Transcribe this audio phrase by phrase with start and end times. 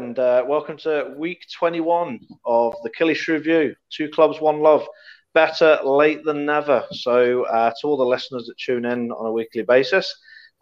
[0.00, 3.74] and uh, welcome to week 21 of the Killie View.
[3.90, 4.86] Two clubs, one love.
[5.34, 6.86] Better late than never.
[6.90, 10.10] So, uh, to all the listeners that tune in on a weekly basis,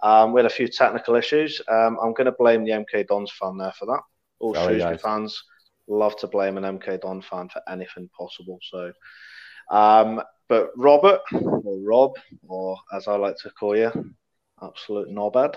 [0.02, 1.62] um, we had a few technical issues.
[1.68, 4.00] Um, I'm going to blame the MK Dons fan there for that.
[4.40, 5.02] All Sorry, Shrewsbury guys.
[5.02, 5.44] fans
[5.86, 8.58] love to blame an MK Don fan for anything possible.
[8.68, 8.92] So,
[9.70, 12.16] um, but Robert or Rob,
[12.48, 13.92] or as I like to call you,
[14.62, 15.56] absolute knobhead.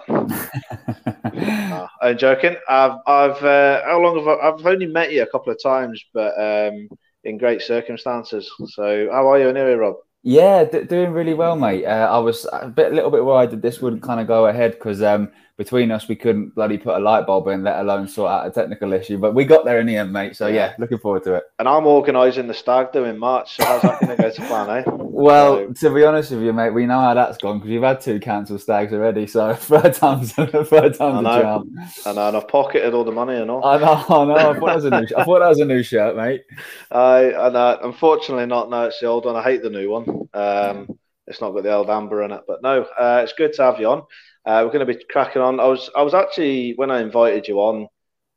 [1.72, 2.56] uh, I'm joking.
[2.68, 6.04] I've, I've, uh, how long have I, I've only met you a couple of times,
[6.14, 6.88] but um,
[7.24, 8.52] in great circumstances.
[8.68, 9.96] So, how are you anyway, Rob?
[10.24, 11.86] Yeah, d- doing really well, mate.
[11.86, 14.74] Uh, I was a bit, little bit worried that this wouldn't kind of go ahead
[14.74, 15.32] because um,
[15.62, 18.50] between us, we couldn't bloody put a light bulb in, let alone sort out a
[18.50, 19.20] technical issue.
[19.20, 20.36] But we got there in the end, mate.
[20.36, 21.44] So yeah, looking forward to it.
[21.60, 23.58] And I'm organising the stag do in March.
[23.58, 24.84] So how's that going to go to plan, eh?
[25.22, 25.90] Well, so...
[25.90, 28.20] to be honest with you, mate, we know how that's gone because you've had two
[28.20, 29.28] cancelled stags already.
[29.28, 31.76] So third time's third time's a charm.
[32.08, 33.64] I know, and I've pocketed all the money and all.
[33.64, 34.34] I know, I know.
[34.34, 35.08] I thought that was a new.
[35.16, 36.42] I thought that was a new shirt, mate.
[36.90, 38.72] I and uh, unfortunately not.
[38.72, 39.36] No, it's the old one.
[39.36, 40.28] I hate the new one.
[40.34, 43.64] Um, it's not got the old amber in it, but no, uh, it's good to
[43.64, 44.04] have you on.
[44.46, 45.60] Uh, we're going to be cracking on.
[45.60, 47.88] I was I was actually when I invited you on,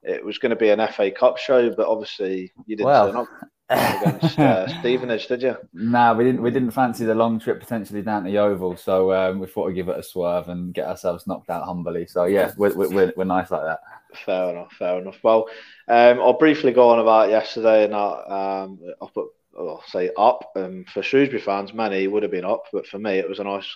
[0.03, 3.07] it was going to be an FA Cup show, but obviously you didn't well.
[3.07, 3.29] turn up
[3.71, 5.57] against uh, Stevenage, did you?
[5.73, 6.43] No, nah, we didn't.
[6.43, 9.67] We didn't fancy the long trip potentially down to the Oval, so um, we thought
[9.67, 12.07] we'd give it a swerve and get ourselves knocked out humbly.
[12.07, 13.81] So yeah, we're we're, we're nice like that.
[14.25, 14.73] Fair enough.
[14.79, 15.19] Fair enough.
[15.23, 15.49] Well,
[15.89, 19.25] um, I'll briefly go on about yesterday and um, up at,
[19.59, 20.53] I'll say up.
[20.55, 23.45] Um, for Shrewsbury fans, many would have been up, but for me, it was a
[23.45, 23.75] nice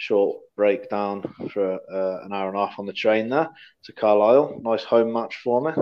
[0.00, 1.22] short breakdown
[1.52, 3.50] for uh, an hour and a half on the train there
[3.84, 4.58] to Carlisle.
[4.62, 5.72] Nice home match for me.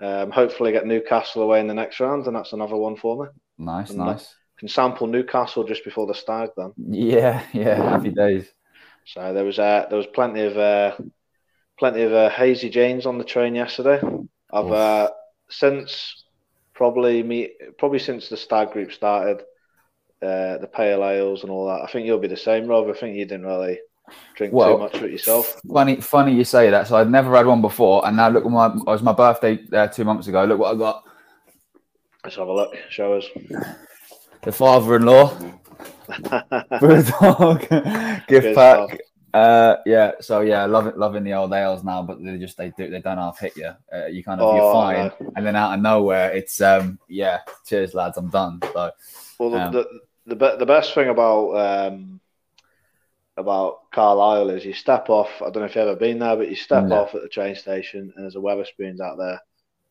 [0.00, 3.30] Um, hopefully, get Newcastle away in the next round, and that's another one for me.
[3.56, 4.34] Nice, and uh, nice.
[4.58, 6.72] Can sample Newcastle just before the stag then.
[6.76, 8.52] Yeah, yeah, happy days.
[9.06, 10.96] So there was uh, there was plenty of uh,
[11.78, 14.00] plenty of uh, hazy Janes on the train yesterday.
[14.52, 15.10] I've uh,
[15.48, 16.24] since
[16.74, 19.42] probably me probably since the stag group started
[20.22, 21.82] uh, the pale ales and all that.
[21.82, 22.88] I think you'll be the same, Rob.
[22.88, 23.78] I think you didn't really
[24.34, 25.60] drink well, too much of it yourself.
[25.72, 26.86] Funny, funny you say that.
[26.86, 28.66] So I'd never had one before, and now look at my.
[28.66, 30.44] It was my birthday uh, two months ago.
[30.44, 31.04] Look what I got.
[32.24, 32.74] Let's have a look.
[32.90, 33.26] Show us.
[34.42, 35.36] The father-in-law.
[36.08, 37.60] Brewdog
[38.26, 38.98] gift Good pack.
[39.34, 42.88] Uh, yeah, so yeah, loving loving the old ales now, but they just they do
[42.88, 43.70] they don't half hit you.
[43.92, 45.32] Uh, you kind of oh, you're fine, no.
[45.36, 48.58] and then out of nowhere, it's um yeah, cheers lads, I'm done.
[48.72, 48.90] So
[49.38, 49.86] well, um, the,
[50.28, 52.20] the the best thing about um,
[53.36, 55.30] about Carlisle is you step off.
[55.40, 56.96] I don't know if you've ever been there, but you step no.
[56.96, 59.40] off at the train station, and there's a Wetherspoons out there,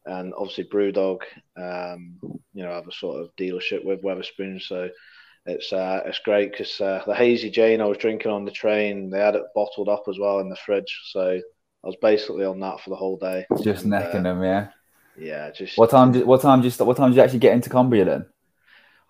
[0.06, 1.22] and obviously Brewdog,
[1.58, 2.20] um,
[2.54, 4.90] you know, have a sort of dealership with Wetherspoons, so
[5.46, 9.10] it's uh, it's great because uh, the hazy Jane I was drinking on the train,
[9.10, 12.60] they had it bottled up as well in the fridge, so I was basically on
[12.60, 13.46] that for the whole day.
[13.64, 14.68] Just and, necking uh, them, yeah.
[15.20, 15.78] Yeah, just.
[15.78, 16.14] What time?
[16.14, 16.78] What time did?
[16.80, 18.26] What time did you actually get into Cumbria then?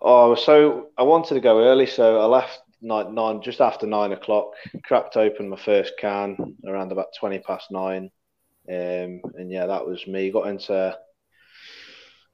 [0.00, 4.12] Oh, so I wanted to go early, so I left nine, nine just after nine
[4.12, 4.52] o'clock.
[4.84, 8.10] Cracked open my first can around about twenty past nine,
[8.68, 10.30] um, and yeah, that was me.
[10.30, 10.96] Got into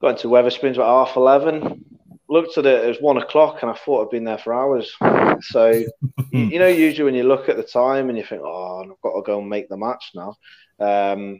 [0.01, 1.83] got into Wetherspoons about half eleven.
[2.27, 4.93] Looked at it, it was one o'clock, and I thought I'd been there for hours.
[5.41, 5.83] So
[6.31, 9.15] you know, usually when you look at the time and you think, "Oh, I've got
[9.15, 10.35] to go and make the match now,"
[10.79, 11.39] um,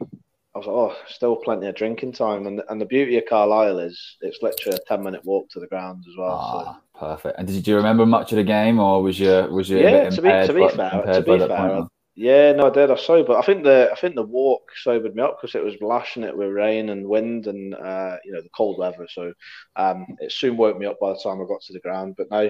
[0.56, 2.48] I was like, oh, still plenty of drinking time.
[2.48, 5.68] And and the beauty of Carlisle is it's literally a ten minute walk to the
[5.68, 6.31] ground as well.
[6.31, 7.00] Ah, so.
[7.00, 7.38] perfect.
[7.38, 10.10] And did you remember much of the game, or was you was you yeah?
[10.10, 11.88] to be to be fair, to be fair,
[12.18, 12.90] yeah, no, I did.
[12.90, 13.36] I sobered.
[13.36, 16.36] I think the I think the walk sobered me up because it was lashing it
[16.36, 19.06] with rain and wind and uh, you know the cold weather.
[19.12, 19.34] So
[19.75, 22.16] um, it soon woke me up by the time I got to the ground.
[22.18, 22.50] But no,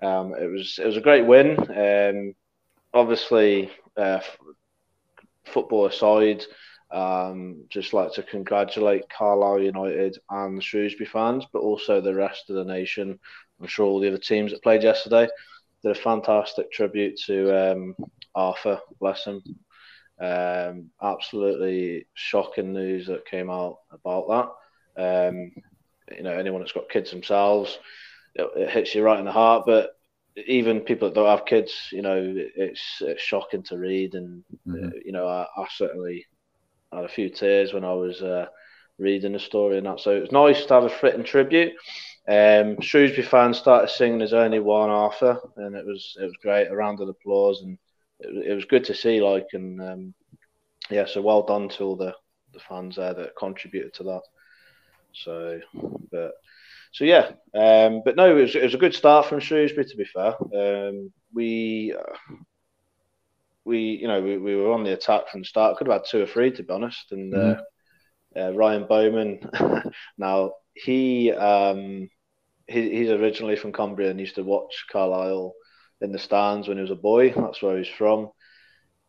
[0.00, 1.58] um, it was it was a great win.
[1.76, 2.34] Um,
[2.94, 4.20] obviously, uh,
[5.44, 6.46] football aside.
[6.90, 12.48] Um, just like to congratulate Carlisle United and the Shrewsbury fans, but also the rest
[12.48, 13.18] of the nation.
[13.60, 15.28] I'm sure all the other teams that played yesterday
[15.82, 17.96] did a fantastic tribute to um,
[18.34, 19.42] Arthur, bless him.
[20.18, 24.54] Um, absolutely shocking news that came out about
[24.96, 25.28] that.
[25.28, 25.52] Um,
[26.16, 27.78] you know, anyone that's got kids themselves,
[28.34, 29.64] it, it, hits you right in the heart.
[29.66, 29.90] But
[30.46, 34.86] even people that don't have kids, you know, it's, it's shocking to read, and mm-hmm.
[34.86, 36.26] uh, you know, I, I certainly
[36.92, 38.46] I had a few tears when I was uh,
[38.98, 40.00] reading the story and that.
[40.00, 41.72] So it was nice to have a fitting tribute.
[42.28, 46.68] Um, Shrewsbury fans started singing "There's Only One Arthur," and it was it was great.
[46.68, 47.78] A round of applause, and
[48.20, 49.20] it, it was good to see.
[49.20, 50.14] Like and um,
[50.90, 52.14] yeah, so well done to all the,
[52.52, 54.22] the fans there that contributed to that.
[55.12, 55.60] So,
[56.10, 56.32] but
[56.92, 59.86] so yeah, um, but no, it was, it was a good start from Shrewsbury.
[59.86, 60.34] To be fair,
[60.88, 62.34] um, we uh,
[63.66, 65.76] we, you know, we, we were on the attack from the start.
[65.76, 67.10] Could have had two or three, to be honest.
[67.10, 68.40] And mm-hmm.
[68.40, 69.50] uh, Ryan Bowman.
[70.18, 72.08] now he um,
[72.68, 75.52] he, he's originally from Cumbria and used to watch Carlisle
[76.00, 77.32] in the stands when he was a boy.
[77.32, 78.30] That's where he's from.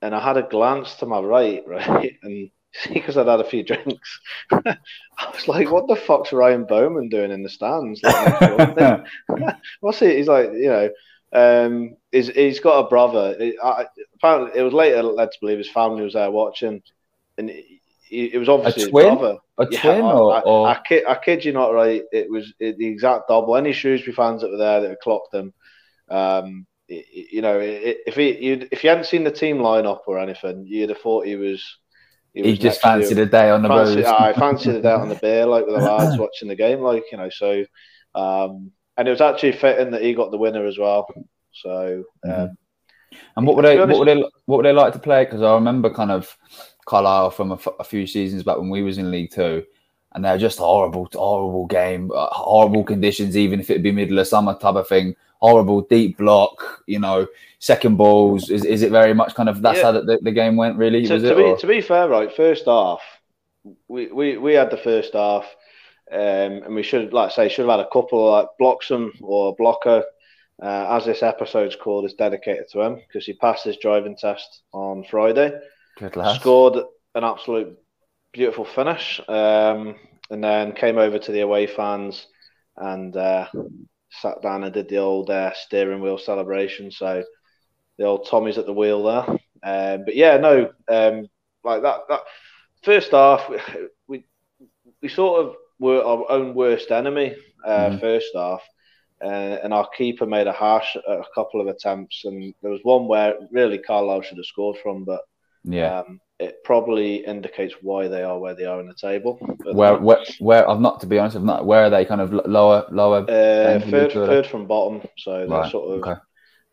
[0.01, 2.50] And I had a glance to my right, right, and
[2.92, 4.19] because I'd had a few drinks,
[4.51, 4.77] I
[5.33, 9.06] was like, "What the fuck's Ryan Bowman doing in the stands?" Like,
[9.81, 10.15] What's he?
[10.15, 10.89] He's like, you know,
[11.33, 13.35] um, he's he's got a brother.
[13.63, 13.85] I,
[14.15, 16.81] apparently, it was later led to believe his family was there watching,
[17.38, 17.51] and
[18.09, 19.09] it was obviously a twin?
[19.09, 19.38] his brother.
[19.59, 20.68] A yeah, twin, or, I, or...
[20.68, 22.03] I, I, kid, I, kid, you not, right?
[22.12, 23.56] It was it, the exact double.
[23.56, 25.53] Any Shrewsbury fans that were there that had clocked him,
[26.09, 30.19] um, it, you know, it, if he if you hadn't seen the team lineup or
[30.19, 31.63] anything, you'd have thought he was.
[32.33, 34.06] He, he just fancied a day on the fancy, road.
[34.06, 37.03] I fancied a day on the beer, like with the lads watching the game, like
[37.12, 37.30] you know.
[37.30, 37.65] So,
[38.13, 41.07] um, and it was actually fitting that he got the winner as well.
[41.51, 43.17] So, um, mm-hmm.
[43.35, 45.25] and what would they, what would they, what would they like to play?
[45.25, 46.35] Because I remember kind of
[46.85, 49.63] Carlisle from a, f- a few seasons back when we was in League Two,
[50.13, 53.38] and they're just horrible, horrible game, uh, horrible conditions.
[53.38, 56.83] Even if it be middle of summer type of thing, horrible deep block.
[56.88, 57.27] You know,
[57.59, 58.49] second balls.
[58.49, 59.83] Is, is it very much kind of that's yeah.
[59.83, 60.77] how the, the, game went?
[60.77, 63.01] Really, to, to, be, to, be, fair, right, first half,
[63.88, 65.45] we, we, we had the first half,
[66.12, 69.56] um, and we should, like I say, should have had a couple like Bloxham or
[69.56, 70.04] Bloko.
[70.59, 74.63] Uh, as this episode's called, is dedicated to him because he passed his driving test
[74.71, 75.59] on Friday.
[75.98, 76.39] Good lad.
[76.39, 76.83] Scored
[77.13, 77.77] an absolute
[78.33, 79.95] beautiful finish, um,
[80.31, 82.25] and then came over to the away fans
[82.77, 83.48] and uh,
[84.09, 86.89] sat down and did the old uh, steering wheel celebration.
[86.89, 87.24] So
[87.98, 89.38] the old Tommy's at the wheel there.
[89.63, 91.27] Um, but yeah, no, um,
[91.63, 92.01] like that.
[92.09, 92.21] That
[92.83, 93.57] first half, we,
[94.07, 94.25] we,
[95.01, 97.35] we sort of were our own worst enemy.
[97.65, 98.00] Uh, mm.
[98.00, 98.62] First half.
[99.21, 103.07] Uh, and our keeper made a harsh a couple of attempts, and there was one
[103.07, 105.21] where really Carlisle should have scored from, but
[105.63, 106.00] yeah.
[106.00, 109.39] Um, it probably indicates why they are where they are in the table.
[109.63, 110.69] Where, where, where?
[110.69, 111.35] I've not to be honest.
[111.35, 111.65] I've not.
[111.65, 112.06] Where are they?
[112.06, 113.21] Kind of lower, lower.
[113.21, 115.01] Uh, third, third from bottom.
[115.18, 116.21] So they're sort of okay.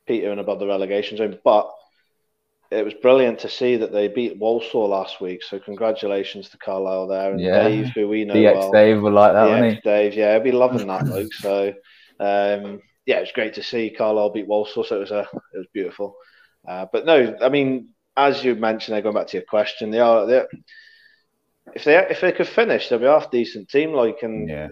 [0.06, 1.38] petering above the relegation zone.
[1.42, 1.70] But
[2.74, 5.42] it was brilliant to see that they beat Walsall last week.
[5.42, 7.68] So congratulations to Carlisle there and yeah.
[7.68, 8.72] Dave, who we know DX well.
[8.72, 11.32] Dave will like that, DX Dave, yeah, I'd be loving that, Luke.
[11.34, 11.68] So
[12.20, 14.84] um, yeah, it was great to see Carlisle beat Walsall.
[14.84, 15.20] So it was a,
[15.54, 16.16] it was beautiful.
[16.66, 20.26] Uh, but no, I mean, as you mentioned, going back to your question, they are
[20.26, 20.44] they
[21.74, 23.92] if they if they could finish, they'll be half decent team.
[23.92, 24.68] Like and yeah.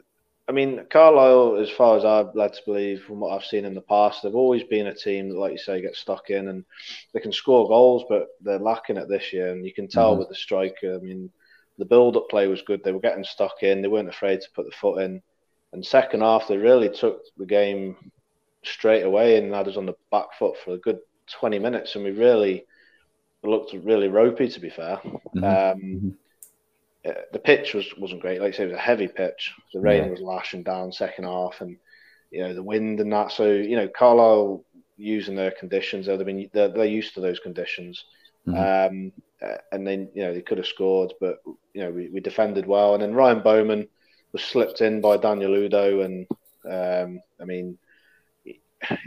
[0.48, 3.74] I mean, Carlisle, as far as I've led to believe from what I've seen in
[3.74, 6.64] the past, they've always been a team that, like you say, get stuck in and
[7.12, 9.52] they can score goals, but they're lacking it this year.
[9.52, 10.20] And you can tell mm-hmm.
[10.20, 10.96] with the striker.
[10.96, 11.30] I mean,
[11.78, 12.82] the build-up play was good.
[12.82, 13.82] They were getting stuck in.
[13.82, 15.22] They weren't afraid to put the foot in.
[15.72, 18.10] And second half, they really took the game
[18.64, 20.98] straight away and had us on the back foot for a good
[21.30, 21.94] 20 minutes.
[21.94, 22.66] And we really
[23.44, 25.00] looked really ropey, to be fair.
[25.04, 25.44] Mm-hmm.
[25.44, 26.08] Um, mm-hmm.
[27.04, 28.40] The pitch was wasn't great.
[28.40, 29.52] Like I say, it was a heavy pitch.
[29.72, 30.10] The rain yeah.
[30.10, 31.76] was lashing down second half, and
[32.30, 33.32] you know the wind and that.
[33.32, 34.64] So you know, Carlisle
[34.96, 38.04] using their conditions, they've been they're, they're, used to those conditions.
[38.46, 38.94] Mm-hmm.
[38.94, 41.42] Um, uh, and then you know they could have scored, but
[41.74, 42.94] you know we, we defended well.
[42.94, 43.88] And then Ryan Bowman
[44.32, 46.26] was slipped in by Daniel Udoh, and
[46.64, 47.78] um, I mean,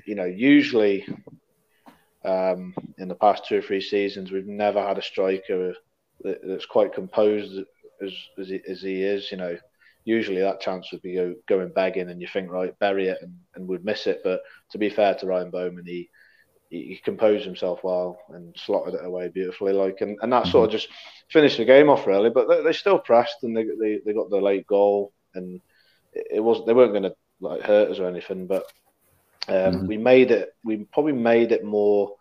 [0.06, 1.08] you know, usually
[2.26, 5.76] um, in the past two or three seasons, we've never had a striker
[6.24, 7.60] that's quite composed
[8.02, 9.32] as as he, as he is.
[9.32, 9.58] You know,
[10.04, 13.36] usually that chance would be go, going begging, and you think right, bury it, and,
[13.56, 14.22] and would miss it.
[14.24, 16.10] But to be fair to Ryan Bowman, he
[16.70, 19.74] he, composed himself well and slotted it away beautifully.
[19.74, 20.90] Like and, and that sort of just
[21.30, 22.30] finished the game off really.
[22.30, 25.62] But they, they still pressed and they, they they got the late goal, and
[26.14, 28.66] it, it was they weren't going to like hurt us or anything, but
[29.48, 29.88] um, mm-hmm.
[29.88, 30.56] We made it.
[30.64, 32.16] We probably made it more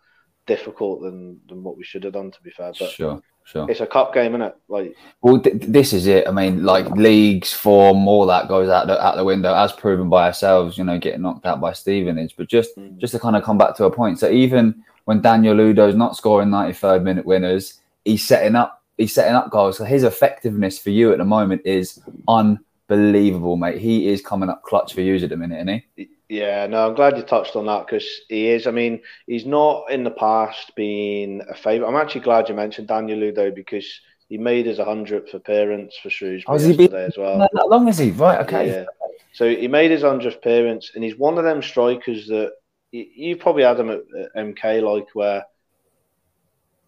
[0.45, 2.31] difficult than than what we should have done.
[2.31, 3.69] To be fair, but sure, sure.
[3.69, 4.55] It's a cup game, isn't it?
[4.67, 6.27] Like, well, th- this is it.
[6.27, 10.09] I mean, like leagues, form, all that goes out the, out the window, as proven
[10.09, 10.77] by ourselves.
[10.77, 12.35] You know, getting knocked out by Stevenage.
[12.37, 12.97] But just mm.
[12.97, 14.19] just to kind of come back to a point.
[14.19, 18.81] So even when Daniel Udoh's not scoring 93rd minute winners, he's setting up.
[18.97, 19.77] He's setting up goals.
[19.77, 21.99] So his effectiveness for you at the moment is
[22.29, 23.77] unbelievable, mate.
[23.77, 26.09] He is coming up clutch for you at the minute, isn't he?
[26.27, 28.65] Yeah, no, I'm glad you touched on that because he is.
[28.65, 31.87] I mean, he's not in the past been a favourite.
[31.87, 33.87] I'm actually glad you mentioned Daniel Udoh because
[34.27, 37.37] he made his 100th appearance for Shrewsbury oh, yesterday as well.
[37.37, 38.09] That long is he?
[38.11, 38.67] Right, okay.
[38.69, 38.85] Yeah.
[39.33, 42.53] So he made his 100th appearance, and he's one of them strikers that
[42.91, 45.45] you, you probably had him at, at MK, like where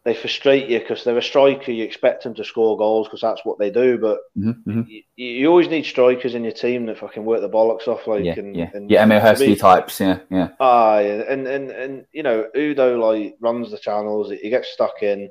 [0.08, 1.70] they frustrate you because they're a striker.
[1.70, 3.98] You expect them to score goals because that's what they do.
[3.98, 4.90] But mm-hmm, mm-hmm.
[4.90, 8.08] You, you, always need strikers in your team that fucking work the bollocks off.
[8.08, 10.00] Like, yeah, and, yeah, and, yeah, Emile Heskey types.
[10.00, 10.52] Yeah, yeah.
[10.62, 11.24] Ah, yeah.
[11.28, 14.32] and and and you know, Udoh like runs the channels.
[14.32, 15.30] He gets stuck in.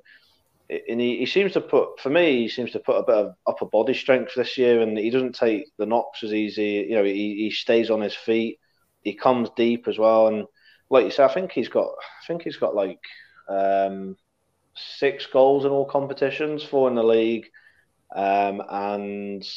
[0.69, 3.35] and he, he seems to put for me he seems to put a bit of
[3.47, 7.05] upper body strength this year and he doesn't take the knocks as easy you know
[7.05, 8.59] he, he stays on his feet
[9.05, 10.45] he comes deep as well and
[10.91, 12.99] like you said i think he's got i think he's got like
[13.49, 14.17] um,
[14.77, 17.47] six goals in all competitions four in the league
[18.15, 19.49] um, and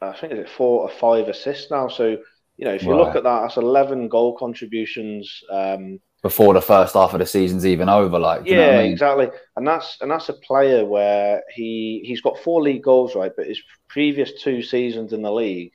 [0.00, 2.16] i think it's four or five assists now so
[2.56, 2.98] you know if you right.
[2.98, 7.64] look at that that's 11 goal contributions um, before the first half of the season's
[7.64, 8.18] even over.
[8.18, 8.92] Like, yeah, I mean?
[8.92, 9.28] exactly.
[9.54, 13.30] And that's and that's a player where he he's got four league goals, right?
[13.36, 15.72] But his previous two seasons in the league,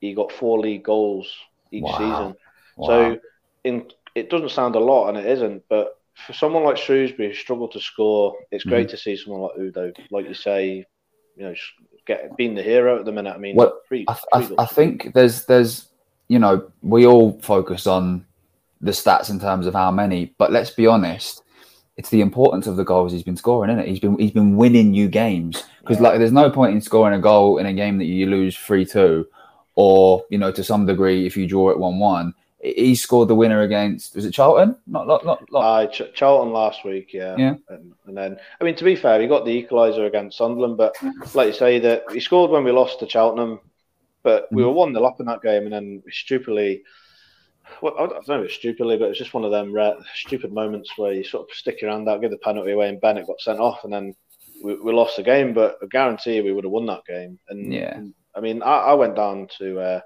[0.00, 1.32] he got four league goals
[1.70, 1.98] each wow.
[1.98, 2.34] season.
[2.76, 2.86] Wow.
[2.86, 3.18] So,
[3.62, 5.62] in it doesn't sound a lot, and it isn't.
[5.68, 8.70] But for someone like Shrewsbury who struggled to score, it's mm-hmm.
[8.70, 10.84] great to see someone like Udoh, like you say,
[11.36, 11.54] you know,
[12.06, 13.34] get being the hero at the minute.
[13.34, 15.88] I mean, well, I, I, I think there's there's
[16.28, 18.24] you know we all focus on
[18.80, 20.34] the stats in terms of how many.
[20.38, 21.42] But let's be honest,
[21.96, 23.88] it's the importance of the goals he's been scoring, isn't it?
[23.88, 27.20] He's been he's been winning you games because like there's no point in scoring a
[27.20, 29.26] goal in a game that you lose three two,
[29.74, 32.34] or you know to some degree if you draw it one one.
[32.74, 34.76] He scored the winner against was it Charlton?
[34.86, 35.44] Not not not.
[35.52, 35.60] not...
[35.60, 37.36] Uh, Ch- Charlton last week, yeah.
[37.36, 37.54] Yeah.
[37.68, 40.96] And, and, then I mean to be fair, he got the equaliser against Sunderland, but
[41.34, 43.60] like you say that he scored when we lost to Cheltenham,
[44.22, 44.68] but we mm-hmm.
[44.68, 46.82] were one 0 up in that game, and then stupidly
[47.82, 50.52] well, I don't know, if it's stupidly, but it's just one of them rare, stupid
[50.52, 53.26] moments where you sort of stick your hand out, give the penalty away, and Bennett
[53.26, 54.14] got sent off, and then
[54.62, 55.52] we, we lost the game.
[55.52, 57.38] But I guarantee we would have won that game.
[57.48, 58.00] And yeah,
[58.34, 60.00] I mean, I, I went down to uh,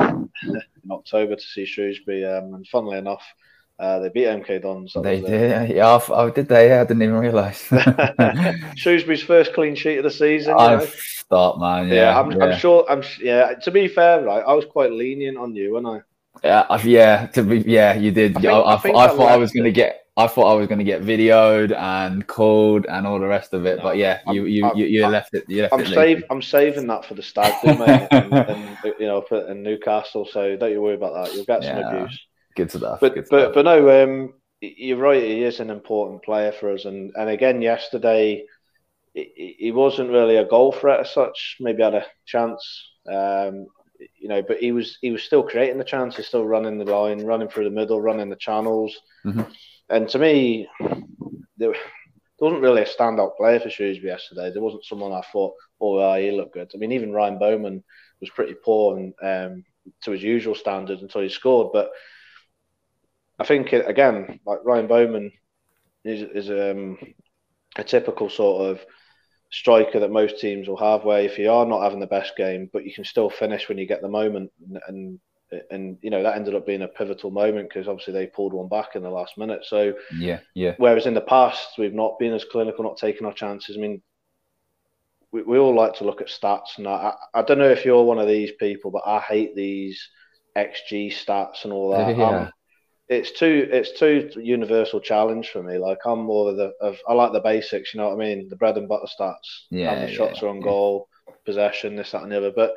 [0.42, 3.22] in October to see Shrewsbury, um, and funnily enough,
[3.78, 4.94] uh, they beat MK Dons.
[5.02, 6.00] They did, yeah.
[6.08, 6.68] Oh, did they?
[6.68, 7.62] Yeah, I didn't even realise.
[8.76, 10.54] Shrewsbury's first clean sheet of the season.
[10.58, 11.88] I thought, man.
[11.88, 12.44] Yeah, yeah, I'm, yeah.
[12.44, 12.84] I'm, sure.
[12.90, 13.54] I'm yeah.
[13.54, 16.00] To be fair, right, I was quite lenient on you, and I.
[16.44, 18.36] Yeah, yeah, to be, yeah, you did.
[18.46, 20.54] I, think, I, I, I, I thought I was going to get, I thought I
[20.54, 23.78] was going to get videoed and called and all the rest of it.
[23.78, 25.44] No, but yeah, you, you, I'm, you, you I'm, left it.
[25.48, 28.78] You left I'm it save, I'm saving that for the stag do, mate, and, and,
[28.98, 30.26] you know, in Newcastle.
[30.30, 31.34] So don't you worry about that.
[31.34, 32.26] You'll get some yeah, abuse.
[32.56, 33.00] Good stuff.
[33.00, 33.54] But good but stuff.
[33.54, 35.22] but no, um, you're right.
[35.22, 38.44] He is an important player for us, and and again yesterday,
[39.14, 41.56] he wasn't really a goal threat as such.
[41.60, 42.90] Maybe had a chance.
[43.10, 43.66] Um,
[44.18, 47.24] you know, but he was he was still creating the chances, still running the line,
[47.24, 48.98] running through the middle, running the channels.
[49.24, 49.42] Mm-hmm.
[49.90, 50.68] And to me,
[51.56, 51.74] there,
[52.40, 54.50] wasn't really a standout player for Shrewsbury yesterday.
[54.50, 56.70] There wasn't someone I thought, oh, he looked good.
[56.74, 57.84] I mean, even Ryan Bowman
[58.20, 59.64] was pretty poor and um,
[60.02, 61.72] to his usual standard until he scored.
[61.72, 61.90] But
[63.38, 65.32] I think again, like Ryan Bowman
[66.04, 66.98] is is um,
[67.76, 68.80] a typical sort of
[69.50, 72.70] striker that most teams will have, where if you are not having the best game,
[72.72, 75.20] but you can still finish when you get the moment, and and,
[75.70, 78.68] and you know that ended up being a pivotal moment because obviously they pulled one
[78.68, 79.64] back in the last minute.
[79.64, 80.74] So yeah, yeah.
[80.78, 83.76] Whereas in the past we've not been as clinical, not taking our chances.
[83.76, 84.02] I mean,
[85.32, 88.02] we, we all like to look at stats, and I, I, don't know if you're
[88.02, 90.08] one of these people, but I hate these
[90.56, 92.16] XG stats and all that.
[92.16, 92.50] Yeah
[93.10, 95.78] it's too it's too universal challenge for me.
[95.78, 98.48] Like I'm more of the of I like the basics, you know what I mean?
[98.48, 99.66] The bread and butter stats.
[99.68, 99.92] Yeah.
[99.92, 100.62] How many shots are on yeah.
[100.62, 101.08] goal,
[101.44, 102.52] possession, this, that and the other.
[102.54, 102.74] But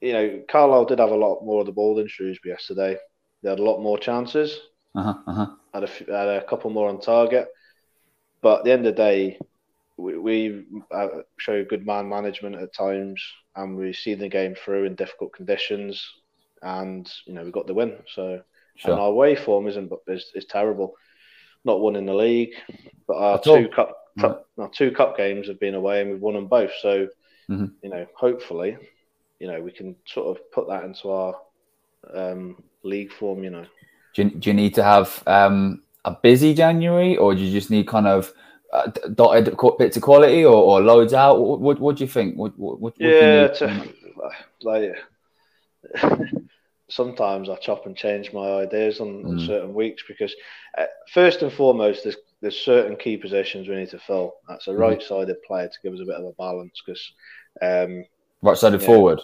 [0.00, 2.96] you know, Carlisle did have a lot more of the ball than Shrewsbury yesterday.
[3.42, 4.58] They had a lot more chances.
[4.94, 5.46] Uh-huh, uh-huh.
[5.74, 7.48] Had, a, had a couple more on target.
[8.40, 9.38] But at the end of the day,
[9.96, 13.22] we, we uh, show good man management at times,
[13.54, 16.06] and we see the game through in difficult conditions,
[16.62, 17.96] and you know we got the win.
[18.14, 18.42] So
[18.76, 18.92] Sure.
[18.92, 20.94] And our away form isn't is, is terrible.
[21.64, 22.54] Not one in the league,
[23.08, 26.34] but our two cup, cup our two cup games have been away and we've won
[26.34, 26.70] them both.
[26.80, 27.08] So
[27.50, 27.66] mm-hmm.
[27.82, 28.76] you know, hopefully,
[29.38, 31.34] you know, we can sort of put that into our
[32.14, 33.44] um, league form.
[33.44, 33.66] You know,
[34.14, 37.70] do you, do you need to have um, a busy January, or do you just
[37.70, 38.32] need kind of
[38.72, 41.40] uh, dotted bits of quality, or, or loads out?
[41.40, 42.36] What, what, what do you think?
[42.36, 43.88] What, what, yeah, to,
[44.62, 44.92] like
[46.88, 49.28] sometimes I chop and change my ideas on, mm.
[49.28, 50.34] on certain weeks because
[50.78, 54.34] uh, first and foremost, there's there's certain key positions we need to fill.
[54.48, 54.78] That's a mm.
[54.78, 57.12] right-sided player to give us a bit of a balance because
[57.62, 58.04] um,
[58.46, 58.86] right-sided yeah.
[58.86, 59.20] forward.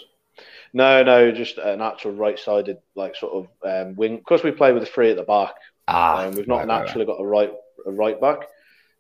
[0.75, 3.49] No, no, just an actual right-sided like sort of
[3.89, 4.17] um, wing.
[4.17, 5.55] Because we play with a three at the back,
[5.89, 7.17] ah, um, we've not right, naturally right.
[7.17, 7.53] got a right
[7.87, 8.41] a right back.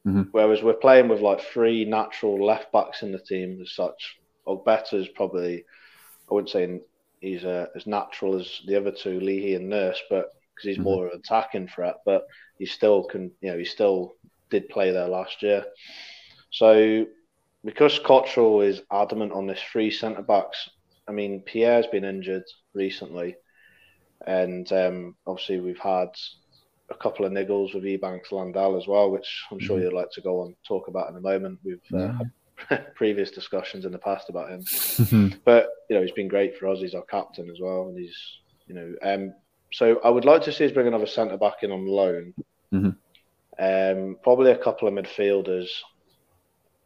[0.06, 0.22] Mm-hmm.
[0.32, 4.18] Whereas we're playing with like three natural left backs in the team as such.
[4.46, 5.64] Ogbeta is probably,
[6.28, 6.80] I wouldn't say
[7.20, 10.84] he's uh, as natural as the other two, Leahy and Nurse, but because he's mm-hmm.
[10.84, 12.26] more of an attacking threat, but
[12.58, 14.16] he still can, you know, he still
[14.50, 15.64] did play there last year.
[16.50, 17.06] So
[17.64, 20.68] because Cotterill is adamant on this three centre backs,
[21.08, 23.36] I mean, Pierre's been injured recently,
[24.26, 26.10] and um, obviously we've had
[26.90, 29.86] a couple of niggles with Ebanks Landell as well, which I'm sure mm-hmm.
[29.86, 31.58] you'd like to go and talk about in a moment.
[31.64, 32.12] We've uh,
[32.68, 36.68] had previous discussions in the past about him, but you know he's been great for
[36.68, 36.80] us.
[36.80, 38.16] He's our captain as well, and he's
[38.66, 39.34] you know um.
[39.72, 42.34] So I would like to see us bring another centre back in on loan.
[42.74, 42.90] Mm-hmm.
[43.58, 45.68] Um, probably a couple of midfielders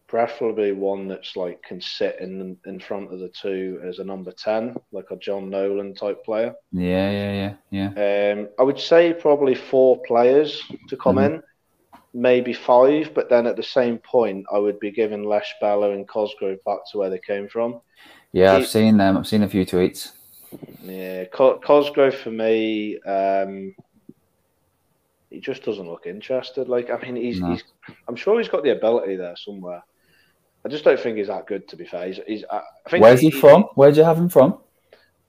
[0.08, 4.30] preferably one that's like can sit in in front of the two as a number
[4.30, 9.12] 10 like a john nolan type player yeah yeah yeah yeah um i would say
[9.12, 11.34] probably four players to come mm-hmm.
[11.34, 11.42] in
[12.14, 16.62] maybe five but then at the same point i would be giving Leshabela and cosgrove
[16.64, 17.80] back to where they came from
[18.32, 20.12] yeah i've seen them i've seen a few tweets
[20.82, 23.74] yeah cosgrove for me um
[25.30, 26.68] he just doesn't look interested.
[26.68, 27.50] Like, I mean, he's, no.
[27.50, 27.64] he's,
[28.08, 29.82] I'm sure he's got the ability there somewhere.
[30.66, 31.68] I just don't think he's that good.
[31.68, 32.18] To be fair, he's.
[32.26, 33.62] he's I think Where's he, he from?
[33.76, 34.58] Where'd you have him from?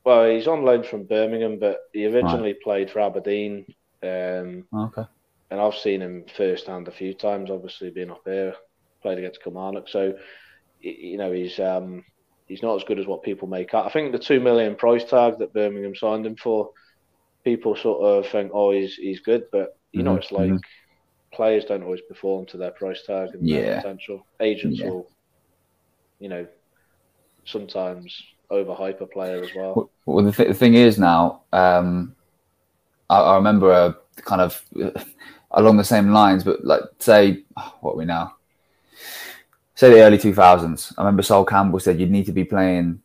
[0.03, 2.61] Well, he's on loan from Birmingham, but he originally right.
[2.61, 3.63] played for Aberdeen.
[4.01, 5.03] Um, okay.
[5.51, 7.51] And I've seen him firsthand a few times.
[7.51, 8.55] Obviously, being up here,
[9.03, 10.15] played against Kilmarnock, so
[10.81, 12.03] you know he's um,
[12.47, 13.85] he's not as good as what people make out.
[13.85, 16.71] I think the two million price tag that Birmingham signed him for,
[17.43, 20.07] people sort of think, oh, he's he's good, but you mm-hmm.
[20.07, 21.35] know, it's like mm-hmm.
[21.35, 23.61] players don't always perform to their price tag and yeah.
[23.61, 24.25] their potential.
[24.39, 24.89] Agents yeah.
[24.89, 25.07] will
[26.19, 26.47] you know,
[27.45, 29.89] sometimes overhype a player as well.
[30.05, 32.15] Well, the, th- the thing is now, um,
[33.09, 34.61] I, I, remember a kind of
[35.51, 37.43] along the same lines, but like say,
[37.81, 38.35] what are we now?
[39.75, 40.93] Say the early 2000s.
[40.97, 43.01] I remember Sol Campbell said you'd need to be playing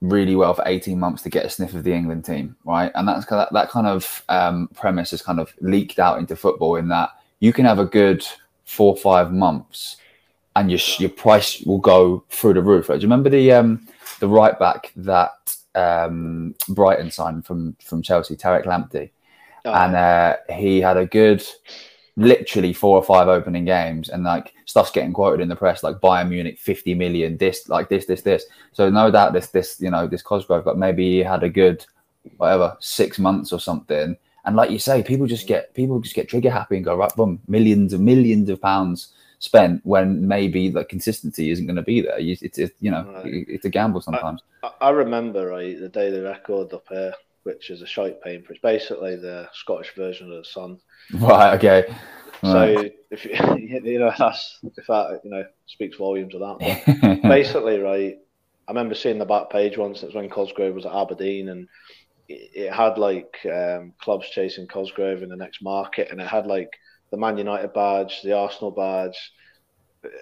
[0.00, 2.90] really well for 18 months to get a sniff of the England team, right?
[2.94, 6.76] And that's that, that kind of um, premise has kind of leaked out into football
[6.76, 8.26] in that you can have a good
[8.64, 9.96] four or five months
[10.56, 12.88] and your your price will go through the roof.
[12.88, 12.96] Right?
[12.96, 13.86] Do you remember the um,
[14.18, 19.10] the right back that um, Brighton signed from from Chelsea, Tariq Lamptey,
[19.66, 19.72] oh.
[19.72, 21.46] and uh, he had a good,
[22.16, 25.96] literally four or five opening games, and like stuff's getting quoted in the press like
[25.96, 28.46] Bayern Munich, fifty million, this like this, this, this.
[28.72, 31.84] So no doubt this this you know this Cosgrove, but maybe he had a good
[32.38, 34.16] whatever six months or something.
[34.46, 37.14] And like you say, people just get people just get trigger happy and go right,
[37.14, 42.00] boom, millions and millions of pounds spent when maybe the consistency isn't going to be
[42.00, 42.18] there.
[42.18, 43.44] It's, it's you know right.
[43.48, 44.42] it's a gamble sometimes.
[44.62, 48.52] I, I, remember right the Daily Record up here, which is a shite paper.
[48.52, 50.78] It's basically the Scottish version of the Sun.
[51.20, 51.54] Right.
[51.54, 51.84] Okay.
[52.42, 52.76] Right.
[52.76, 57.20] So if you, you know that's if that you know speaks volumes of that.
[57.22, 58.18] basically, right.
[58.68, 60.02] I remember seeing the back page once.
[60.02, 61.68] It was when Cosgrove was at Aberdeen, and
[62.28, 66.46] it, it had like um, clubs chasing Cosgrove in the next market, and it had
[66.46, 66.70] like
[67.10, 69.32] the Man United badge, the Arsenal badge.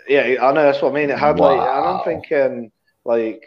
[0.09, 1.11] Yeah, I know that's what I mean.
[1.11, 1.57] It had wow.
[1.57, 2.73] like, and I'm thinking
[3.05, 3.45] like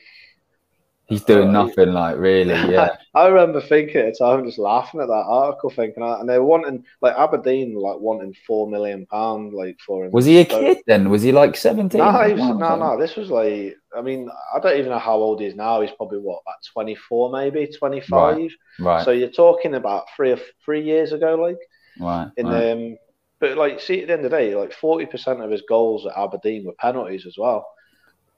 [1.07, 1.93] he's doing uh, nothing.
[1.93, 2.95] Like really, yeah.
[3.15, 6.83] I remember thinking at the time, just laughing at that article, thinking, and they're wanting
[7.01, 10.11] like Aberdeen, like wanting four million pound, like for him.
[10.11, 11.09] Was he a so, kid then?
[11.09, 11.99] Was he like seventeen?
[11.99, 12.99] No, no, no.
[12.99, 15.81] This was like, I mean, I don't even know how old he is now.
[15.81, 18.37] He's probably what, about twenty four, maybe twenty five.
[18.37, 18.51] Right.
[18.79, 19.05] right.
[19.05, 21.57] So you're talking about three or three years ago, like.
[21.99, 22.29] Right.
[22.37, 22.71] In right.
[22.71, 22.97] um
[23.39, 26.05] but like, see, at the end of the day, like forty percent of his goals
[26.05, 27.67] at Aberdeen were penalties as well.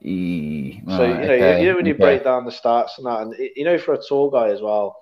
[0.01, 1.62] E- so you know, okay.
[1.62, 2.03] you know when you okay.
[2.03, 4.95] break down the stats and that, and you know for a tall guy as well,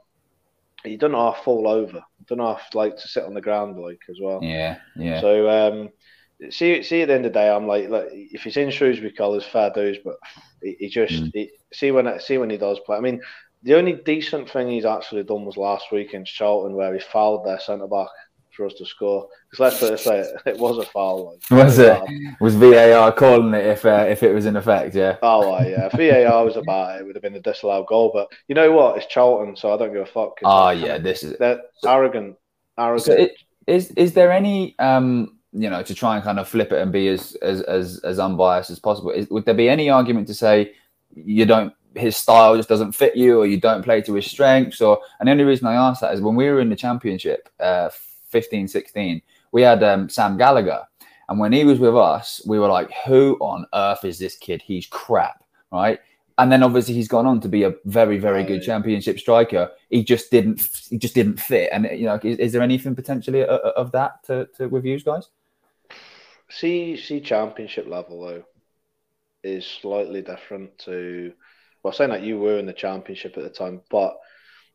[0.83, 4.17] he doesn't half fall over, don't half like to sit on the ground like as
[4.21, 4.39] well.
[4.43, 5.21] Yeah, yeah.
[5.21, 5.89] So um,
[6.49, 9.11] see, see at the end of the day, I'm like, like if he's in Shrewsbury
[9.11, 10.15] colours, fair dues, but
[10.61, 11.31] he, he just mm.
[11.33, 12.97] he, see when see when he does play.
[12.97, 13.21] I mean,
[13.63, 17.45] the only decent thing he's actually done was last week in Charlton where he fouled
[17.45, 18.09] their centre back
[18.57, 19.29] for us to score.
[19.49, 21.37] Because let's put it it was a foul.
[21.49, 22.01] Like, was it?
[22.41, 24.95] Was VAR calling it if uh, if it was in effect?
[24.95, 25.17] Yeah.
[25.21, 25.87] Oh well, yeah.
[25.89, 28.11] VAR was about it, it would have been a disallowed goal.
[28.13, 28.97] But you know what?
[28.97, 30.39] It's Charlton, so I don't give a fuck.
[30.43, 32.35] Oh yeah, this is they're arrogant.
[32.77, 33.05] Arrogant.
[33.05, 36.71] So it, is is there any um you know to try and kind of flip
[36.71, 39.11] it and be as as as, as unbiased as possible?
[39.11, 40.73] Is, would there be any argument to say
[41.13, 44.81] you don't his style just doesn't fit you or you don't play to his strengths
[44.81, 47.49] or and the only reason I ask that is when we were in the championship
[47.59, 47.89] uh,
[48.29, 50.83] 15, 16, we had um, Sam Gallagher.
[51.29, 54.61] And when he was with us, we were like, who on earth is this kid?
[54.61, 55.99] He's crap, right?
[56.37, 59.71] And then obviously he's gone on to be a very, very good championship striker.
[59.89, 61.69] He just didn't, he just didn't fit.
[61.73, 64.99] And you know, is, is there anything potentially of, of that to, to with you
[64.99, 65.29] guys?
[66.49, 68.43] See, see, championship level though
[69.43, 71.33] is slightly different to.
[71.83, 74.17] Well, saying that you were in the championship at the time, but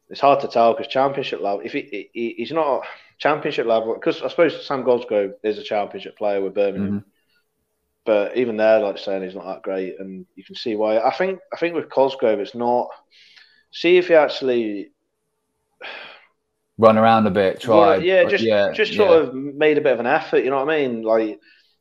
[0.08, 1.60] it's hard to tell because championship level.
[1.60, 2.84] If he, he, he's not
[3.22, 7.08] championship level, because I suppose Sam Cosgrove is a championship player with Birmingham, mm-hmm.
[8.04, 10.98] but even there, like saying he's not that great, and you can see why.
[10.98, 12.88] I think I think with Cosgrove, it's not.
[13.70, 14.90] See if he actually.
[16.78, 17.96] run around a bit, try.
[17.96, 19.28] yeah, just yeah, just sort yeah.
[19.28, 20.44] of made a bit of an effort.
[20.44, 21.02] You know what I mean?
[21.02, 21.38] Like,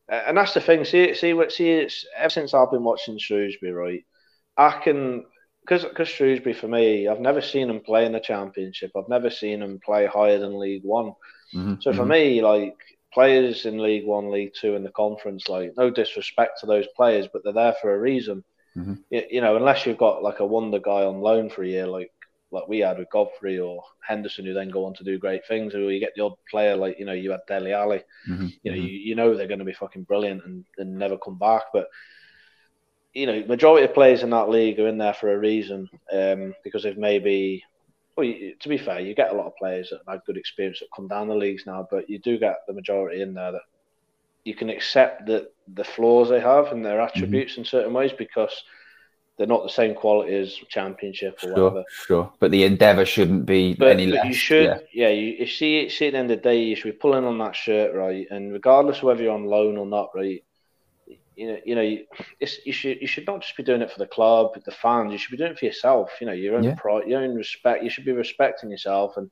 [0.07, 0.85] and that's the thing.
[0.85, 1.71] See, see, what see.
[1.71, 4.05] It's ever since I've been watching Shrewsbury, right?
[4.55, 5.25] I can
[5.61, 8.91] because because Shrewsbury for me, I've never seen them play in the Championship.
[8.95, 11.13] I've never seen them play higher than League One.
[11.53, 12.09] Mm-hmm, so for mm-hmm.
[12.09, 12.75] me, like
[13.13, 17.27] players in League One, League Two, in the conference, like no disrespect to those players,
[17.31, 18.43] but they're there for a reason.
[18.75, 18.93] Mm-hmm.
[19.09, 21.87] You, you, know, unless you've got like a wonder guy on loan for a year,
[21.87, 22.11] like
[22.51, 25.73] like we had with Godfrey or Henderson, who then go on to do great things,
[25.75, 28.03] or you get the odd player like you know you had Dele Alli.
[28.29, 28.47] Mm-hmm.
[28.63, 28.87] You know, mm-hmm.
[28.87, 31.87] you, you know they're going to be fucking brilliant and, and never come back, but
[33.13, 36.53] you know, majority of players in that league are in there for a reason um,
[36.63, 37.63] because they've maybe.
[38.15, 40.37] Well, you, to be fair, you get a lot of players that have had good
[40.37, 43.53] experience that come down the leagues now, but you do get the majority in there
[43.53, 43.61] that
[44.43, 47.07] you can accept that the flaws they have and their mm-hmm.
[47.07, 47.61] attributes mm-hmm.
[47.61, 48.63] in certain ways because
[49.37, 51.83] they're not the same quality as championship or sure, whatever.
[51.89, 54.25] Sure, but the endeavour shouldn't be but, any but less.
[54.25, 55.07] You should, yeah.
[55.07, 57.23] yeah you, you see, see at the end of the day, you should be pulling
[57.23, 58.27] on that shirt, right?
[58.29, 60.43] And regardless of whether you're on loan or not, right?
[61.35, 62.05] You know, you know, you,
[62.65, 65.11] you should you should not just be doing it for the club, the fans.
[65.11, 66.11] You should be doing it for yourself.
[66.19, 66.75] You know, your own yeah.
[66.75, 67.83] pride, your own respect.
[67.83, 69.15] You should be respecting yourself.
[69.17, 69.29] And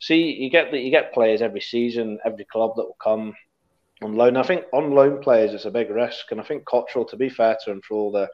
[0.00, 3.34] see, you get that you get players every season, every club that will come
[4.02, 4.36] on loan.
[4.36, 7.28] I think on loan players it's a big risk, and I think Cotterill, to be
[7.28, 8.28] fair to him, for all the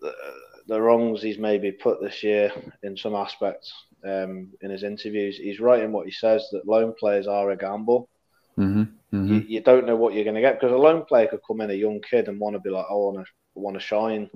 [0.00, 0.14] the,
[0.68, 3.72] the wrongs he's maybe put this year in some aspects
[4.04, 7.56] um, in his interviews, he's right in what he says that loan players are a
[7.56, 8.08] gamble.
[8.58, 9.34] Mm-hmm, mm-hmm.
[9.34, 11.60] You, you, don't know what you're going to get because a lone player could come
[11.60, 14.30] in a young kid and want to be like, I want to want to shine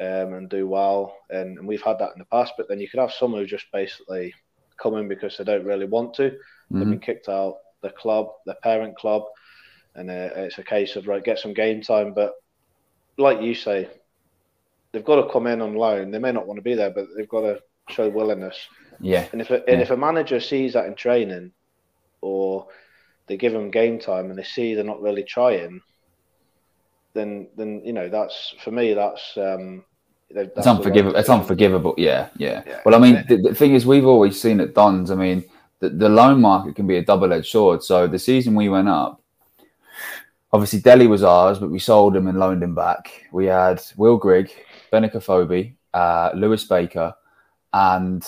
[0.00, 2.54] um, and do well, and, and, we've had that in the past.
[2.56, 4.34] But then you could have some who just basically
[4.80, 6.30] come in because they don't really want to.
[6.30, 6.78] Mm-hmm.
[6.78, 9.24] They've been kicked out the club, their parent club,
[9.94, 12.14] and uh, it's a case of right, get some game time.
[12.14, 12.34] But
[13.16, 13.88] like you say,
[14.92, 16.10] they've got to come in on loan.
[16.10, 18.56] They may not want to be there, but they've got to show willingness.
[19.00, 19.26] Yeah.
[19.32, 21.52] And if a, and if a manager sees that in training,
[22.20, 22.66] or
[23.28, 25.80] they give them game time and they see they're not really trying,
[27.14, 29.84] then then you know that's for me that's um,
[30.30, 31.16] that's it's unforgivable.
[31.16, 31.94] It's unforgivable.
[31.96, 32.80] Yeah, yeah, yeah.
[32.84, 35.10] Well, I mean, the, the, thing is, we've always seen at Dons.
[35.10, 35.44] I mean,
[35.80, 37.82] the, the loan market can be a double-edged sword.
[37.82, 39.22] So the season we went up,
[40.52, 43.26] obviously Dele was ours, but we sold him and loaned him back.
[43.32, 44.50] We had Will Grigg,
[44.92, 47.14] Benik Afobe, uh, Lewis Baker,
[47.72, 48.26] and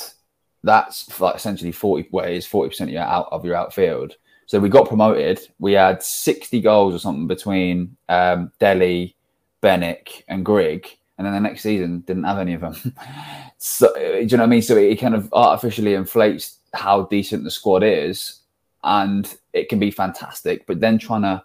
[0.63, 4.17] that's like essentially 40 well, it is 40% of your out of your outfield.
[4.51, 5.39] So we got promoted.
[5.61, 9.15] We had 60 goals or something between um, Dele,
[9.63, 10.89] Benik, and Grigg.
[11.17, 12.75] And then the next season didn't have any of them.
[13.59, 14.63] so do you know what I mean?
[14.63, 18.41] So it kind of artificially inflates how decent the squad is,
[18.83, 20.67] and it can be fantastic.
[20.67, 21.45] But then trying to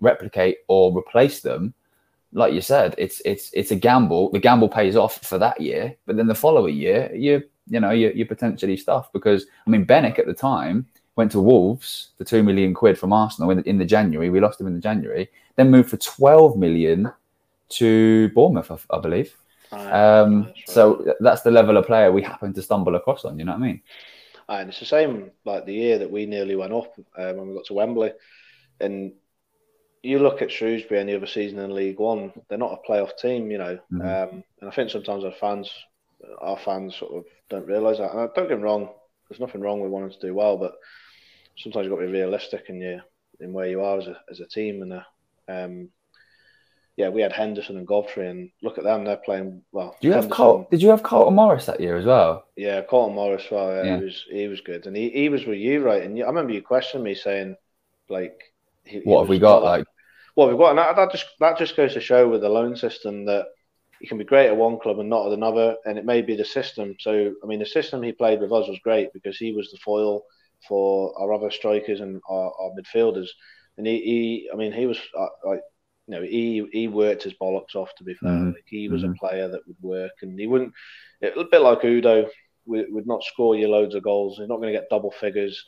[0.00, 1.74] replicate or replace them
[2.32, 4.30] like you said, it's it's it's a gamble.
[4.30, 7.90] The gamble pays off for that year, but then the following year, you you know
[7.90, 10.86] you you potentially stuff because I mean Benik at the time
[11.16, 14.30] went to Wolves for two million quid from Arsenal in, in the January.
[14.30, 15.28] We lost him in the January.
[15.56, 17.12] Then moved for twelve million
[17.70, 19.36] to Bournemouth, I, I believe.
[19.72, 20.54] Um, right.
[20.66, 23.38] So that's the level of player we happen to stumble across on.
[23.38, 23.82] You know what I mean?
[24.48, 27.54] And it's the same like the year that we nearly went up uh, when we
[27.54, 28.12] got to Wembley,
[28.80, 29.12] and
[30.02, 33.50] you look at Shrewsbury any other season in League One, they're not a playoff team,
[33.50, 33.76] you know.
[33.92, 34.00] Mm-hmm.
[34.02, 35.68] Um, and I think sometimes our fans,
[36.38, 38.14] our fans sort of don't realise that.
[38.14, 38.90] And don't get me wrong,
[39.28, 40.76] there's nothing wrong with wanting to do well, but
[41.56, 43.00] sometimes you've got to be realistic in your
[43.40, 44.82] in where you are as a as a team.
[44.82, 45.06] And a,
[45.48, 45.88] um,
[46.96, 49.96] yeah, we had Henderson and Godfrey, and look at them, they're playing well.
[50.00, 52.46] Do you have Col- Did you have Carlton Morris that year as well?
[52.56, 53.44] Yeah, Carlton Morris.
[53.50, 53.98] Well, yeah, yeah.
[53.98, 56.02] he was he was good, and he, he was with you, right?
[56.02, 57.56] And you, I remember you questioned me saying,
[58.08, 58.40] like,
[58.84, 59.62] he, what he have we got?
[59.62, 59.86] Like,
[60.34, 62.76] what we've got, and that, that just that just goes to show with the loan
[62.76, 63.46] system that
[64.00, 66.36] you can be great at one club and not at another, and it may be
[66.36, 66.96] the system.
[66.98, 69.78] So, I mean, the system he played with us was great because he was the
[69.78, 70.24] foil
[70.68, 73.28] for our other strikers and our, our midfielders,
[73.78, 75.60] and he, he, I mean, he was uh, like,
[76.08, 77.94] you know, he he worked his bollocks off.
[77.96, 78.46] To be fair, mm-hmm.
[78.48, 79.12] like, he was mm-hmm.
[79.12, 80.72] a player that would work, and he wouldn't.
[81.20, 82.28] It, a bit like Udoh,
[82.66, 84.38] would, would not score you loads of goals.
[84.38, 85.64] He's not going to get double figures.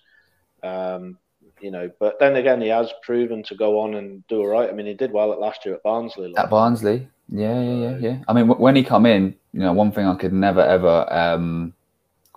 [0.62, 1.18] Um,
[1.61, 4.68] you know, but then again, he has proven to go on and do all right.
[4.68, 6.29] I mean, he did well at last year at Barnsley.
[6.29, 6.44] Like.
[6.44, 8.18] At Barnsley, yeah, yeah, yeah, yeah.
[8.29, 11.74] I mean, when he come in, you know, one thing I could never ever um,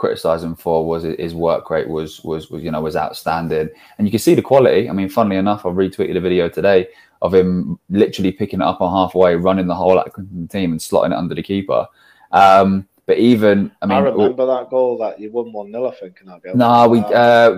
[0.02, 4.08] criticize him for was his work rate was, was was you know was outstanding, and
[4.08, 4.90] you can see the quality.
[4.90, 6.88] I mean, funnily enough, I've retweeted a video today
[7.22, 11.12] of him literally picking it up on halfway, running the whole Accrington team, and slotting
[11.12, 11.86] it under the keeper.
[12.32, 15.96] Um, but even, I mean, I remember that goal that you won one 0 I
[15.96, 16.58] think game.
[16.58, 17.52] Nah, we uh,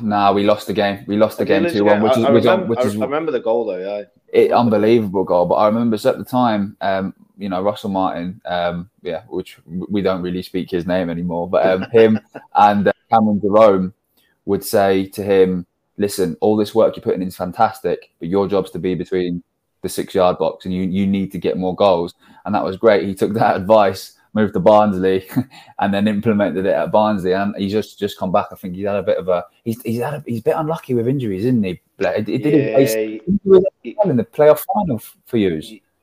[0.00, 1.04] nah, we lost the game.
[1.06, 3.32] We lost the game two one, which is I, which, remember, which is I remember
[3.32, 3.78] the goal though.
[3.78, 5.44] Yeah, it, unbelievable goal.
[5.44, 9.58] But I remember so at the time, um, you know, Russell Martin, um, yeah, which
[9.66, 12.20] we don't really speak his name anymore, but um, him
[12.54, 13.94] and Cameron Jerome
[14.44, 18.48] would say to him, "Listen, all this work you're putting in is fantastic, but your
[18.48, 19.42] job's to be between
[19.82, 22.76] the six yard box, and you you need to get more goals." And that was
[22.76, 23.06] great.
[23.06, 25.26] He took that advice moved to Barnsley,
[25.78, 27.32] and then implemented it at Barnsley.
[27.32, 28.46] And he's just just come back.
[28.50, 30.56] I think he's had a bit of a he's he's had a, he's a bit
[30.56, 31.80] unlucky with injuries, isn't he?
[32.00, 33.22] It, did yeah, he,
[33.82, 35.60] he, in the playoff final for you.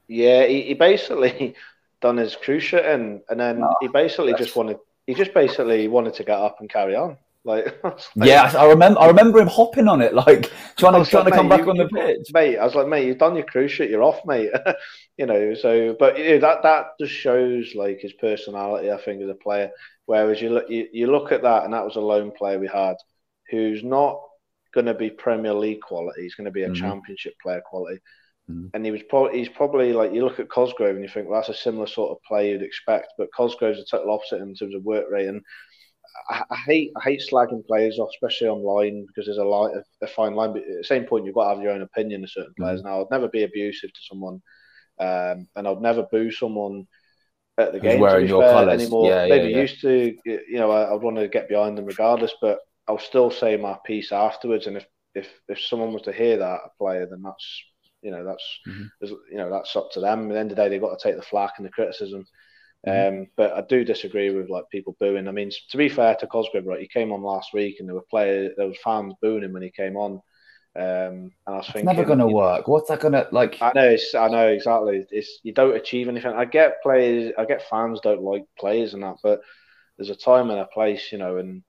[0.08, 1.56] Yeah, he, he basically
[2.02, 6.24] done his cruciate and and then he basically just wanted he just basically wanted to
[6.24, 7.18] get up and carry on.
[7.44, 9.00] Like, like, yeah, I remember.
[9.00, 11.70] I remember him hopping on it, like trying to trying like, to come back you,
[11.70, 12.28] on the pitch.
[12.34, 14.50] Mate, I was like, mate, you've done your cruciate, you're off, mate.
[15.18, 18.92] you know, so but you know, that that just shows like his personality.
[18.92, 19.70] I think as a player.
[20.08, 22.68] Whereas you look you, you look at that, and that was a lone player we
[22.68, 22.96] had,
[23.50, 24.22] who's not
[24.74, 26.24] going to be Premier League quality.
[26.24, 26.76] He's going to be a mm-hmm.
[26.76, 28.00] Championship player quality.
[28.50, 28.68] Mm-hmm.
[28.74, 31.40] And he was probably he's probably like you look at Cosgrove and you think well
[31.40, 34.76] that's a similar sort of play you'd expect, but Cosgrove's a total opposite in terms
[34.76, 35.42] of work rate and
[36.30, 40.06] I, I, hate I hate slagging players off, especially online, because there's a line a,
[40.06, 40.54] a fine line.
[40.54, 42.82] But at the same point, you've got to have your own opinion of certain players.
[42.82, 42.90] Mm-hmm.
[42.90, 44.42] Now, I'd never be abusive to someone,
[45.00, 46.88] um, and I'd never boo someone
[47.58, 49.10] at the game wearing your colours anymore.
[49.10, 49.62] Yeah, Maybe yeah, yeah.
[49.62, 53.32] used to, you know, I, would want to get behind them regardless, but I'll still
[53.32, 54.68] say my piece afterwards.
[54.68, 57.64] And if if if someone was to hear that a player, then that's
[58.06, 59.14] you know that's mm-hmm.
[59.32, 60.30] you know that's up to them.
[60.30, 62.26] At the end of the day, they've got to take the flack and the criticism.
[62.88, 63.22] Mm-hmm.
[63.22, 65.28] Um, but I do disagree with like people booing.
[65.28, 66.80] I mean, to be fair to Cosgrove, right?
[66.80, 69.64] He came on last week, and there were players, there was fans booing him when
[69.64, 70.22] he came on.
[70.78, 72.68] Um, and I was it's thinking, never going to work.
[72.68, 73.58] What's that going to like?
[73.60, 75.04] I know, it's, I know exactly.
[75.10, 76.34] It's you don't achieve anything.
[76.34, 79.42] I get players, I get fans don't like players and that, but
[79.98, 81.38] there's a time and a place, you know.
[81.38, 81.64] And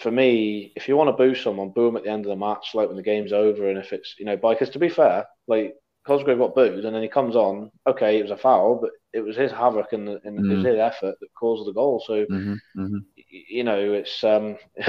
[0.00, 2.36] for me, if you want to boo someone, boo them at the end of the
[2.36, 5.26] match, like when the game's over, and if it's you know, because to be fair,
[5.46, 5.74] like
[6.06, 7.70] Cosgrove got booed, and then he comes on.
[7.86, 10.50] Okay, it was a foul, but it was his havoc and, and mm.
[10.50, 10.70] it was mm.
[10.70, 12.02] his effort that caused the goal.
[12.06, 12.98] So, mm-hmm, mm-hmm.
[13.28, 14.56] you know, it's um,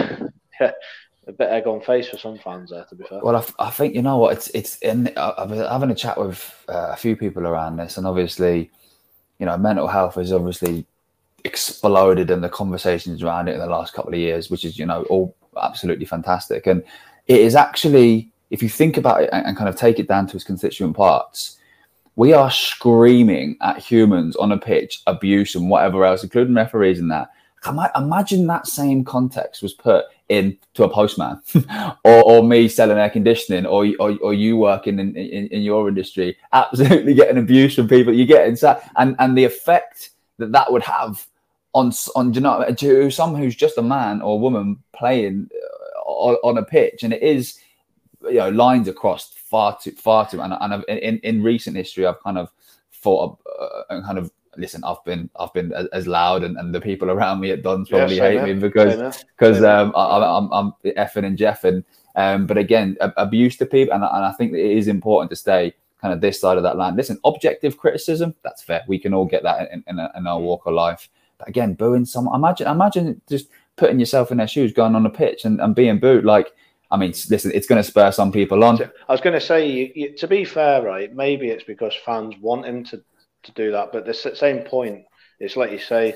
[0.59, 2.85] a bit egg on face for some fans there.
[2.85, 3.19] To be fair.
[3.21, 5.11] Well, I, I think you know what it's it's in.
[5.17, 8.71] I've been having a chat with uh, a few people around this, and obviously,
[9.39, 10.85] you know, mental health is obviously
[11.43, 14.85] exploded in the conversations around it in the last couple of years, which is you
[14.85, 16.83] know all absolutely fantastic, and
[17.27, 20.35] it is actually if you think about it and, kind of take it down to
[20.35, 21.57] its constituent parts,
[22.17, 27.09] we are screaming at humans on a pitch, abuse and whatever else, including referees and
[27.09, 27.29] that.
[27.95, 31.39] Imagine that same context was put in to a postman
[32.03, 35.87] or, or me selling air conditioning or, or, or you working in, in, in, your
[35.87, 40.71] industry, absolutely getting abuse from people you get inside and, and the effect that that
[40.71, 41.25] would have
[41.73, 46.35] on, on you know, to someone who's just a man or woman playing uh, on,
[46.43, 47.03] on a pitch.
[47.03, 47.59] And it is,
[48.23, 52.05] you know lines across far too far too and, and I've, in in recent history
[52.05, 52.51] I've kind of
[52.93, 56.81] thought uh, and kind of listen I've been I've been as, loud and, and the
[56.81, 60.51] people around me at Dons probably yeah, hate me because because um I, am I'm,
[60.51, 61.83] I'm effing and jeffing.
[62.15, 65.73] Um but again abuse to people and, and I think it is important to stay
[66.01, 66.95] kind of this side of that line.
[66.95, 68.83] Listen objective criticism that's fair.
[68.87, 71.09] We can all get that in, in, in our walk of life
[71.41, 75.09] but again booing someone imagine imagine just putting yourself in their shoes going on a
[75.09, 76.53] pitch and, and being booed like
[76.93, 78.77] I mean, listen, it's going to spur some people on.
[79.07, 81.09] I was going to say, you, you, to be fair, right?
[81.15, 83.01] Maybe it's because fans want him to,
[83.43, 85.05] to do that, but the same point,
[85.39, 86.15] it's like you say,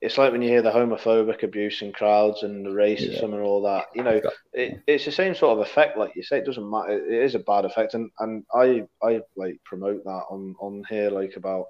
[0.00, 3.24] it's like when you hear the homophobic abuse in crowds and the racism yeah.
[3.24, 3.86] and all that.
[3.94, 4.20] You know,
[4.52, 5.96] it, it's the same sort of effect.
[5.96, 6.92] Like you say, it doesn't matter.
[6.92, 11.10] It is a bad effect, and and I I like promote that on on here,
[11.10, 11.66] like about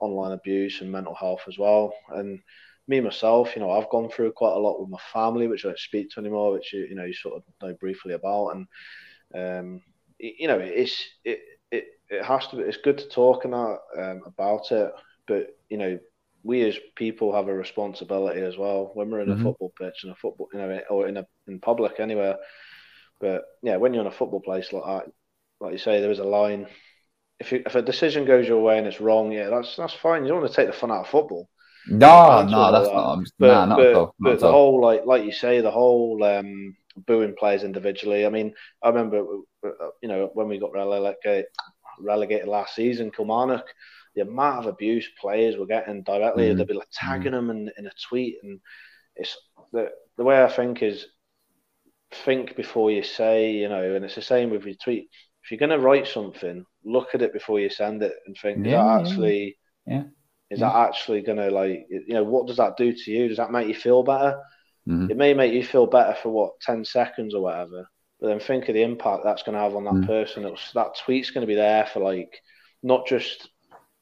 [0.00, 2.40] online abuse and mental health as well, and
[2.88, 5.68] me myself, you know, I've gone through quite a lot with my family, which I
[5.68, 8.66] don't speak to anymore, which you, you know you sort of know briefly about, and
[9.34, 9.82] um,
[10.18, 12.56] you know, it's it it it has to.
[12.56, 14.92] Be, it's good to talk and that um, about it,
[15.26, 15.98] but you know,
[16.42, 19.40] we as people have a responsibility as well when we're in mm-hmm.
[19.40, 22.36] a football pitch and a football, you know, or in a in public anywhere.
[23.20, 25.12] But yeah, when you're in a football place like that,
[25.60, 26.66] like you say, there is a line.
[27.40, 30.22] If, you, if a decision goes your way and it's wrong, yeah, that's that's fine.
[30.22, 31.48] You don't want to take the fun out of football.
[31.88, 32.94] No, no, that's that.
[32.94, 33.24] not.
[33.38, 36.76] But, nah, not but, all, but the whole, like, like you say, the whole um,
[37.06, 38.26] booing players individually.
[38.26, 39.24] I mean, I remember,
[40.02, 41.46] you know, when we got relegated,
[41.98, 43.64] relegated last season, Kilmarnock,
[44.14, 46.56] the amount of abuse players were getting directly, mm.
[46.56, 47.36] they'd be like tagging mm.
[47.36, 48.60] them in, in a tweet, and
[49.16, 49.36] it's
[49.72, 51.06] the the way I think is
[52.24, 55.08] think before you say, you know, and it's the same with your tweet.
[55.50, 58.64] If you're going to write something, look at it before you send it and think,
[58.64, 60.04] yeah, actually, yeah.
[60.48, 63.26] Is that actually going to like you know what does that do to you?
[63.26, 64.40] Does that make you feel better?
[64.88, 65.10] Mm-hmm.
[65.10, 67.88] It may make you feel better for what ten seconds or whatever,
[68.20, 70.06] but then think of the impact that's going to have on that mm-hmm.
[70.06, 70.44] person.
[70.44, 72.40] It's, that tweet's going to be there for like
[72.84, 73.48] not just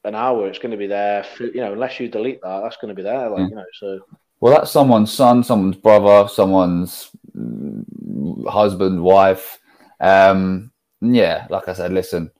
[0.04, 0.48] an hour.
[0.48, 2.94] It's going to be there for you know unless you delete that, that's going to
[2.94, 3.30] be there.
[3.30, 4.00] Like you know, so
[4.40, 9.58] Well, that's someone's son, someone's brother, someone's mm, husband, wife.
[9.98, 12.30] Um, yeah, like I said, listen,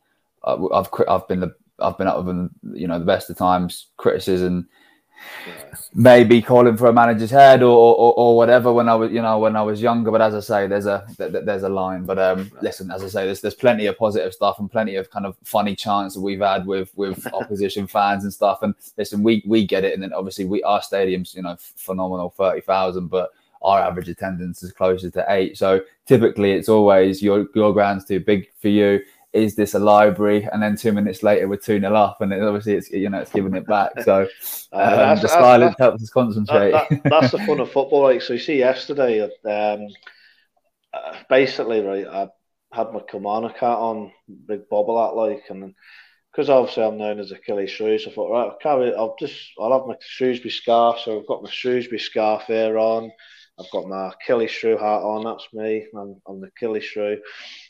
[0.45, 4.69] I've I've been the I've been up with you know the best of times, criticism,
[5.47, 5.75] yeah.
[5.95, 9.39] maybe calling for a manager's head or, or, or whatever when I was you know
[9.39, 10.11] when I was younger.
[10.11, 12.05] But as I say, there's a there's a line.
[12.05, 15.11] But um, listen, as I say, there's there's plenty of positive stuff and plenty of
[15.11, 18.63] kind of funny chants that we've had with with opposition fans and stuff.
[18.63, 19.95] And listen, we we get it.
[19.95, 23.31] And then obviously we our stadiums, you know, phenomenal thirty thousand, but
[23.63, 25.59] our average attendance is closer to eight.
[25.59, 29.01] So typically, it's always your your ground's too big for you
[29.33, 30.49] is this a library?
[30.51, 33.21] And then two minutes later, we're 2 0 up, and it, obviously it's you know
[33.21, 33.93] it's giving it back.
[34.03, 34.27] So
[34.73, 36.73] uh, um, the silence helps us concentrate.
[36.73, 38.03] That, that, that's the fun of football.
[38.03, 39.89] Like so, you see yesterday, um,
[40.93, 42.29] uh, basically, right, I
[42.73, 44.13] had my Kilmarnock hat on,
[44.47, 45.75] big bobble hat like, and
[46.33, 49.73] because obviously I'm known as Achilles Shrews, I thought, right, I'll carry, I'll just, I'll
[49.73, 51.01] have my Shrewsbury scarf.
[51.01, 53.11] So I've got my Shrewsbury scarf here on.
[53.59, 55.25] I've got my Achilles Shrew hat on.
[55.25, 55.87] That's me.
[55.95, 57.19] I'm, I'm the Achilles Shrew.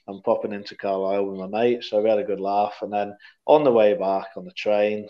[0.06, 2.76] I'm popping into Carlisle with my mate, so we had a good laugh.
[2.82, 5.08] And then on the way back on the train,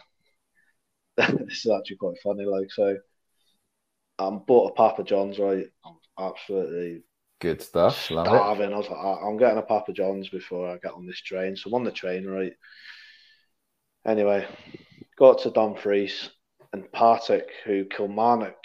[1.17, 2.45] this is actually quite funny.
[2.45, 2.97] Like, so
[4.19, 5.39] I'm bought a Papa John's.
[5.39, 7.03] Right, I'm absolutely
[7.41, 8.05] good stuff.
[8.05, 8.73] Starving.
[8.73, 11.57] I was like, ah, I'm getting a Papa John's before I get on this train.
[11.57, 12.53] So I'm on the train, right.
[14.07, 14.47] Anyway,
[15.19, 16.31] got to Dumfries
[16.73, 18.57] and Partick, who Kilmarnock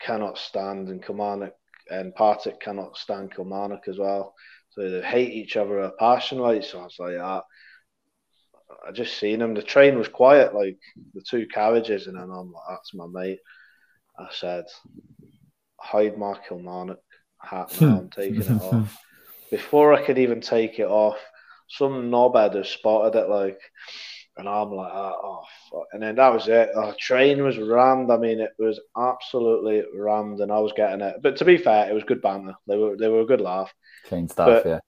[0.00, 1.54] cannot stand, and Kilmarnock
[1.90, 4.34] and Partick cannot stand Kilmarnock as well.
[4.70, 6.62] So they hate each other a passion like.
[6.62, 7.42] So I was like, ah,
[8.86, 9.54] I just seen him.
[9.54, 10.78] The train was quiet, like
[11.14, 13.40] the two carriages, and then I'm like, that's my mate.
[14.18, 14.64] I said,
[15.78, 17.00] hide my Kilmarnock
[17.38, 17.98] hat now.
[17.98, 18.96] I'm taking it off.
[19.50, 21.18] Before I could even take it off,
[21.68, 23.58] some knobhead has spotted it, like,
[24.40, 25.86] and I'm like, ah, oh, fuck.
[25.92, 26.70] And then that was it.
[26.74, 28.10] The train was rammed.
[28.10, 31.16] I mean, it was absolutely rammed, and I was getting it.
[31.22, 32.54] But to be fair, it was good banter.
[32.66, 33.72] They were they were a good laugh.
[34.06, 34.80] Train stuff, but yeah.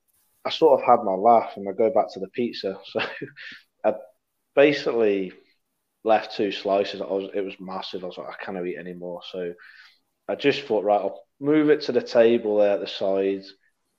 [0.44, 2.78] I sort of had my laugh, and I go back to the pizza.
[2.92, 3.00] So
[3.84, 3.94] I
[4.56, 5.32] basically
[6.02, 7.00] left two slices.
[7.00, 8.04] I was it was massive.
[8.04, 9.20] I was like, I can't eat anymore.
[9.30, 9.52] So
[10.28, 13.44] I just thought, right, I'll move it to the table there at the side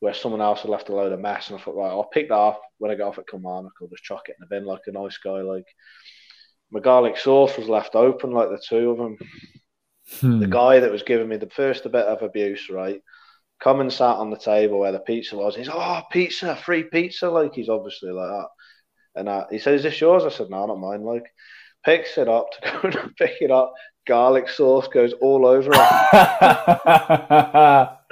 [0.04, 2.28] where someone else had left a load of mess, and I thought, right, I'll pick
[2.28, 3.72] that up when I get off at Kilmarnock.
[3.82, 5.40] I'll just chuck it in the bin like a nice guy.
[5.40, 5.64] Like
[6.72, 9.18] my garlic sauce was left open, like the two of them.
[10.20, 10.40] Hmm.
[10.42, 13.00] The guy that was giving me the first bit of abuse, right,
[13.62, 15.56] come and sat on the table where the pizza was.
[15.56, 17.30] He's, oh, pizza, free pizza.
[17.30, 18.50] Like, he's obviously like that.
[19.16, 20.26] And uh, he said, is this yours?
[20.26, 21.04] I said, no, not mine.
[21.04, 21.24] Like,
[21.86, 22.60] picks it up to
[22.92, 23.72] go and pick it up.
[24.06, 25.80] Garlic sauce goes all over it.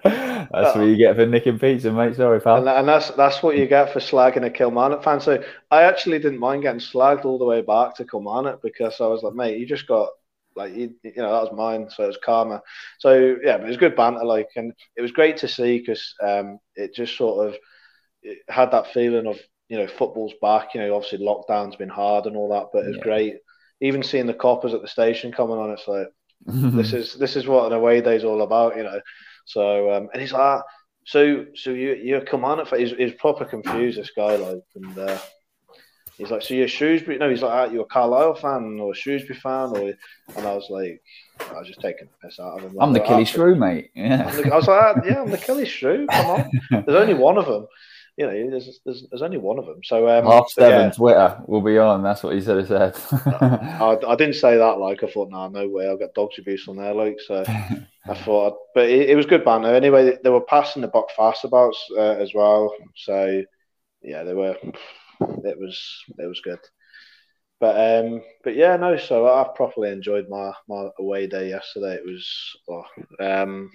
[0.54, 2.16] that's what you get for nicking pizza, mate.
[2.16, 2.58] Sorry, pal.
[2.58, 5.22] And, and, that's that's what you get for slagging a Kilmarnock fan.
[5.22, 9.08] So I actually didn't mind getting slagged all the way back to Kilmarnock because I
[9.08, 10.10] was like, mate, you just got
[10.56, 12.62] like you, you know that was mine, so it was karma.
[13.00, 16.14] So yeah, but it was good banter, like, and it was great to see because
[16.22, 17.56] um, it just sort of
[18.48, 20.74] had that feeling of you know football's back.
[20.74, 23.04] You know, obviously lockdown's been hard and all that, but it's yeah.
[23.04, 23.36] great.
[23.80, 26.08] Even seeing the coppers at the station coming on, it's like
[26.46, 29.00] this is this is what an away day's all about, you know.
[29.45, 30.62] So um, and he's like,
[31.06, 35.17] so so you you're commanding for he's, he's proper confused this guy like and uh,
[36.17, 39.39] he's like so you're Shrewsbury no he's like you're a Carlisle fan or a Shrewsbury
[39.39, 39.93] fan or
[40.36, 41.01] and I was like
[41.39, 42.77] I was just taking the piss out of him.
[42.79, 43.89] I'm the Killie Shrew mate.
[43.96, 44.31] Yeah.
[44.52, 46.06] I was like yeah I'm the Killie Shrew.
[46.08, 47.67] Come on, there's only one of them
[48.22, 49.84] you know, there's, there's, there's only one of them.
[49.84, 50.92] So um, half seven yeah.
[50.92, 52.04] Twitter will be on.
[52.04, 52.60] That's what he said.
[52.60, 52.96] He said.
[53.12, 54.80] I, I, didn't say that.
[54.80, 55.90] Like I thought, nah, no way.
[55.90, 56.94] I've got dogs abuse on there.
[56.94, 59.74] Like so, I thought, but it, it, was good banter.
[59.74, 62.74] Anyway, they were passing the Buckfast about uh, as well.
[62.96, 63.44] So
[64.02, 64.56] yeah, they were.
[65.44, 66.60] It was it was good.
[67.60, 68.98] But um, but yeah, no.
[68.98, 71.96] So I properly enjoyed my my away day yesterday.
[71.96, 72.86] It was oh,
[73.19, 73.72] um,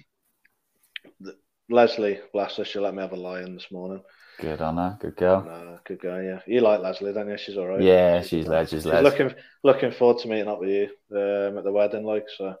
[1.69, 4.01] Leslie, bless her, she let me have a lion this morning.
[4.39, 4.97] Good on her.
[4.99, 5.43] Good girl.
[5.43, 6.21] No, good girl.
[6.21, 7.37] Yeah, you like Leslie, don't you?
[7.37, 7.81] She's all right.
[7.81, 8.69] Yeah, she's led.
[8.69, 9.33] She's, she's looking
[9.63, 12.55] looking forward to meeting up with you um, at the wedding, like so.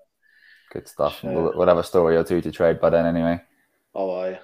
[0.71, 1.23] Good stuff.
[1.23, 3.41] We'll, we'll, have a story or two to trade by then, anyway.
[3.93, 4.39] Oh, I.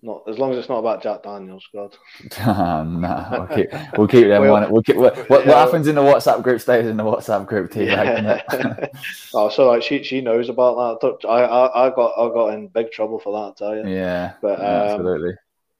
[0.00, 1.96] Not as long as it's not about Jack Daniels, God.
[2.46, 5.24] no, we'll keep, we'll keep them we'll, We'll keep, what, yeah.
[5.28, 7.84] what, happens in the WhatsApp group stays in the WhatsApp group too.
[7.84, 8.40] Yeah.
[8.48, 8.90] Right,
[9.34, 11.28] oh, so like she she knows about that.
[11.28, 13.64] I, I I got I got in big trouble for that.
[13.64, 13.92] I tell you.
[13.92, 14.34] Yeah.
[14.40, 15.34] But um, absolutely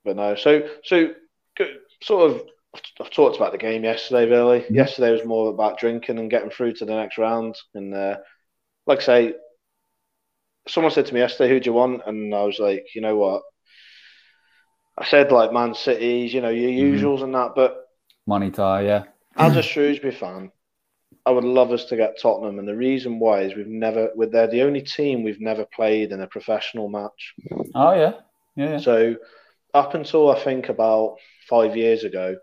[0.09, 0.35] but no.
[0.35, 1.15] So so
[2.03, 2.43] sort of.
[3.01, 4.31] I've talked about the game yesterday.
[4.31, 4.75] Really, mm-hmm.
[4.75, 7.57] yesterday was more about drinking and getting through to the next round.
[7.75, 8.19] And uh,
[8.87, 9.35] like I say,
[10.69, 13.17] someone said to me yesterday, "Who do you want?" And I was like, you know
[13.17, 13.43] what?
[14.99, 17.05] I said like Man City's, you know, your mm-hmm.
[17.05, 17.53] usuals and that.
[17.55, 17.87] But
[18.27, 19.05] money tie, yeah.
[19.37, 20.53] as a Shrewsbury fan,
[21.25, 24.11] I would love us to get Tottenham, and the reason why is we've never.
[24.17, 27.35] They're the only team we've never played in a professional match.
[27.75, 28.15] Oh yeah,
[28.57, 28.79] yeah.
[28.79, 29.17] So
[29.75, 31.17] up until I think about
[31.49, 32.37] five years ago,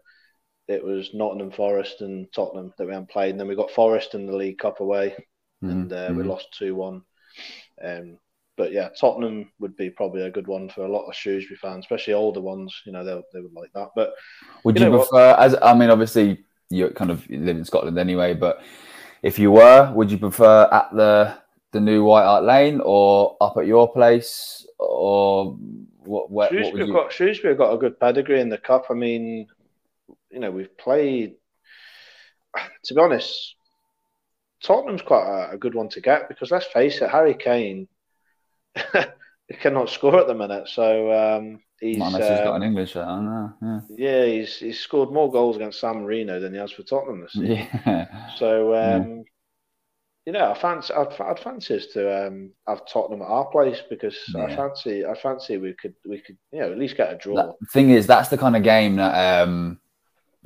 [0.67, 4.15] it was Nottingham Forest and Tottenham that we hadn't played, and then we got Forest
[4.15, 5.15] in the League Cup away,
[5.63, 5.69] mm-hmm.
[5.69, 6.30] and uh, we mm-hmm.
[6.30, 7.01] lost two one.
[7.84, 8.17] Um,
[8.57, 11.86] but yeah, Tottenham would be probably a good one for a lot of Shrewsbury fans,
[11.86, 12.73] especially older ones.
[12.86, 13.89] You know, they they would like that.
[13.95, 14.13] But
[14.63, 15.32] would you, you prefer?
[15.32, 15.39] What?
[15.39, 18.61] As I mean, obviously you kind of live in Scotland anyway, but
[19.21, 21.38] if you were, would you prefer at the
[21.71, 25.57] the new White Hart Lane or up at your place or
[26.06, 26.30] what?
[26.30, 26.93] what Shrewsbury, what you...
[26.93, 28.88] got, Shrewsbury got a good pedigree in the cup.
[28.89, 29.47] I mean,
[30.32, 31.36] you know, we've played.
[32.86, 33.56] To be honest,
[34.64, 37.88] Tottenham's quite a, a good one to get because let's face it, Harry Kane
[39.47, 40.68] he cannot score at the minute.
[40.68, 43.53] So um, he's, Not unless um, he's got an um, English I don't know.
[43.62, 43.80] Yeah.
[43.97, 47.32] yeah, he's he's scored more goals against San Marino than he has for Tottenham this
[47.34, 47.68] season.
[47.86, 48.36] Yeah.
[48.36, 49.24] So um, yeah.
[50.26, 53.82] You know, I fancy I'd, I'd fancy us to um, have Tottenham at our place
[53.89, 54.45] because yeah.
[54.45, 57.53] I fancy I fancy we could we could you know at least get a draw.
[57.59, 59.80] The thing is, that's the kind of game that um,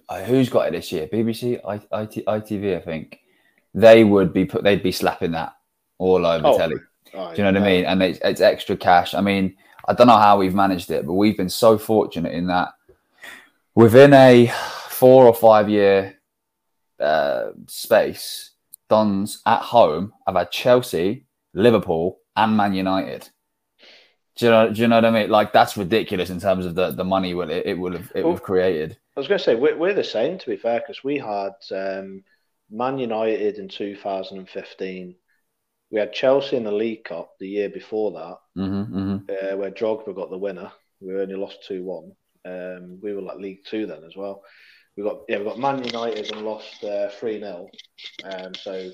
[0.09, 1.07] uh, who's got it this year?
[1.07, 3.19] BBC, I, IT, ITV, I think.
[3.73, 4.63] They would be put.
[4.63, 5.53] They'd be slapping that
[5.99, 6.57] all over oh.
[6.57, 6.75] telly.
[7.13, 7.85] Oh, Do you know what I mean?
[7.85, 9.13] And it's, it's extra cash.
[9.13, 9.55] I mean,
[9.87, 12.69] I don't know how we've managed it, but we've been so fortunate in that
[13.75, 14.47] within a
[14.89, 16.19] four or five year
[16.99, 18.51] uh, space,
[18.89, 23.29] Dons at home have had Chelsea, Liverpool, and Man United.
[24.35, 24.71] Do you know?
[24.71, 25.29] Do you know what I mean?
[25.29, 28.23] Like that's ridiculous in terms of the, the money will it, it would have it
[28.23, 28.97] well, would have created.
[29.15, 31.53] I was going to say we're, we're the same to be fair because we had
[31.71, 32.23] um,
[32.69, 35.15] Man United in 2015
[35.91, 39.17] we had Chelsea in the League Cup the year before that, mm-hmm, mm-hmm.
[39.53, 40.71] Uh, where Drogba got the winner.
[40.99, 42.11] We only lost two one.
[42.45, 44.43] Um, we were like League Two then as well.
[44.99, 47.69] We got yeah, we got Man United and lost uh, three uh, 0
[48.25, 48.91] um, So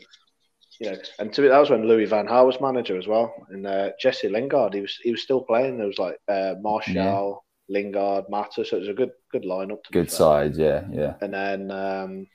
[0.80, 3.66] you know, and to, that was when Louis Van Gaal was manager as well, and
[3.66, 5.80] uh, Jesse Lingard he was he was still playing.
[5.80, 7.76] There was like uh, Martial, yeah.
[7.76, 9.80] Lingard, Mata, so it was a good good lineup.
[9.92, 11.16] good side, yeah, yeah.
[11.22, 12.28] And then um,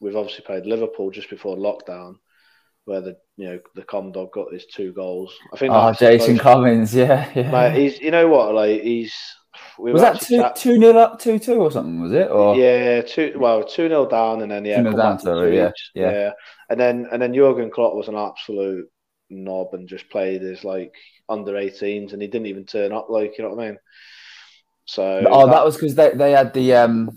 [0.00, 2.14] we've obviously played Liverpool just before lockdown,
[2.86, 5.36] where the you know the com dog got his two goals.
[5.52, 5.72] I think.
[5.74, 7.50] Oh, Jason Cummings, yeah, yeah.
[7.50, 9.14] Mate, he's you know what like he's.
[9.78, 12.00] We was that two two nil up two two or something?
[12.00, 12.30] Was it?
[12.30, 16.10] Or yeah, two well two nil down and then yeah, two down, sorry, yeah, yeah,
[16.10, 16.30] yeah,
[16.70, 18.88] and then and then Jurgen Klopp was an absolute
[19.30, 20.94] knob and just played his like
[21.28, 23.78] under 18s and he didn't even turn up like you know what I mean.
[24.86, 27.10] So oh, that, that was because they they had the um.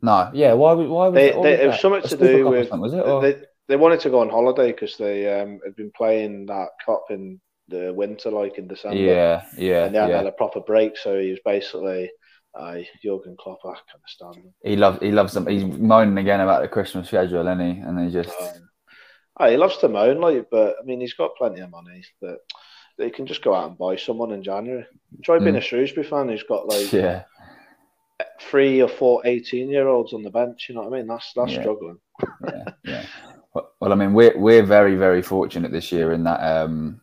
[0.00, 0.52] No, yeah.
[0.52, 0.74] Why?
[0.74, 2.70] Why was they, it, they, it was something to do with?
[2.70, 3.00] Was it?
[3.00, 3.22] Or?
[3.22, 7.04] They, they wanted to go on holiday because they um, had been playing that cup
[7.10, 8.96] in the winter, like in December.
[8.96, 9.84] Yeah, yeah.
[9.84, 10.16] And they had, yeah.
[10.18, 12.10] had a proper break, so he was basically
[12.58, 13.60] uh, Jurgen Klopp.
[13.64, 14.52] I can't stand.
[14.62, 15.46] He loves he loves them.
[15.46, 17.80] He's moaning again about the Christmas schedule, isn't he?
[17.80, 18.34] And he just.
[18.40, 18.68] Um,
[19.40, 22.38] oh, he loves to moan, like, but I mean, he's got plenty of money that
[22.98, 24.84] they can just go out and buy someone in January.
[25.22, 25.58] Try being mm.
[25.58, 27.24] a Shrewsbury fan who's got like yeah.
[28.40, 30.66] three or four 18 year olds on the bench.
[30.68, 31.06] You know what I mean?
[31.06, 31.60] That's that's yeah.
[31.60, 31.98] struggling.
[32.44, 33.04] yeah, yeah.
[33.54, 36.40] Well, I mean, we're we're very very fortunate this year in that.
[36.40, 37.00] Um,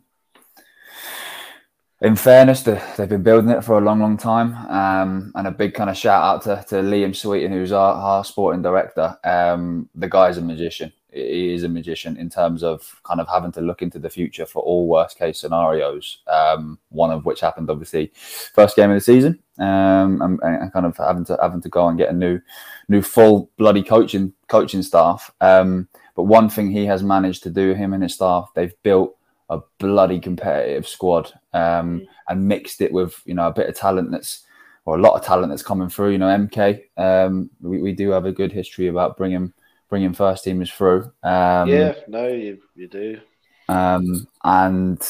[2.01, 5.73] in fairness, they've been building it for a long, long time, um, and a big
[5.73, 9.17] kind of shout out to, to Liam Sweeting, who's our, our sporting director.
[9.23, 10.91] Um, the guy's a magician.
[11.09, 14.45] He is a magician in terms of kind of having to look into the future
[14.45, 16.17] for all worst case scenarios.
[16.27, 18.11] Um, one of which happened obviously
[18.53, 21.87] first game of the season, um, and, and, kind of having to having to go
[21.87, 22.41] and get a new,
[22.89, 25.31] new full bloody coaching coaching staff.
[25.39, 25.87] Um,
[26.17, 29.14] but one thing he has managed to do, him and his staff, they've built
[29.49, 32.07] a bloody competitive squad um, mm.
[32.29, 34.43] and mixed it with you know a bit of talent that's
[34.85, 36.11] or a lot of talent that's coming through.
[36.11, 39.51] You know, MK, um, we, we do have a good history about bringing
[39.89, 41.11] bringing first teamers through.
[41.23, 43.19] Um, yeah, no, you you do.
[43.67, 45.01] Um, and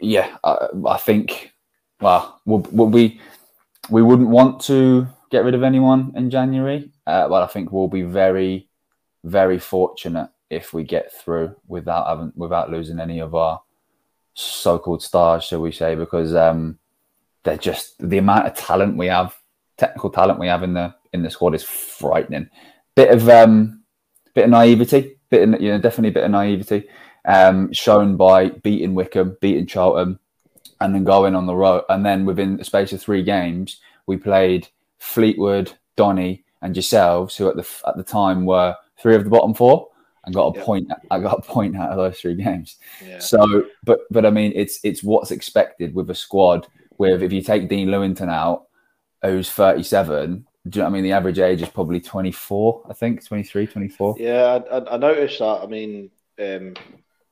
[0.00, 1.52] yeah, I, I think
[2.00, 3.20] well, will, will we
[3.90, 7.88] we wouldn't want to get rid of anyone in January, uh, but I think we'll
[7.88, 8.68] be very
[9.24, 13.60] very fortunate if we get through without having without losing any of our
[14.34, 15.94] so-called stars, shall we say?
[15.94, 16.78] Because um,
[17.42, 19.36] they're just the amount of talent we have,
[19.76, 22.48] technical talent we have in the in the squad is frightening.
[22.94, 23.82] Bit of um,
[24.34, 26.88] bit of naivety, bit of, you know, definitely a bit of naivety
[27.24, 30.18] um, shown by beating Wycombe, beating Charlton,
[30.80, 31.84] and then going on the road.
[31.88, 34.68] And then within the space of three games, we played
[34.98, 39.54] Fleetwood, Donny, and yourselves, who at the at the time were three of the bottom
[39.54, 39.88] four
[40.28, 40.66] and got a yep.
[40.66, 40.92] point.
[41.10, 42.76] I got a point out of those three games.
[43.04, 43.18] Yeah.
[43.18, 46.66] So, but but I mean, it's it's what's expected with a squad.
[46.98, 48.66] With if you take Dean Lewington out,
[49.22, 51.04] who's 37, do you know I mean?
[51.04, 54.16] The average age is probably 24, I think, 23, 24.
[54.18, 55.60] Yeah, I, I noticed that.
[55.62, 56.74] I mean, um,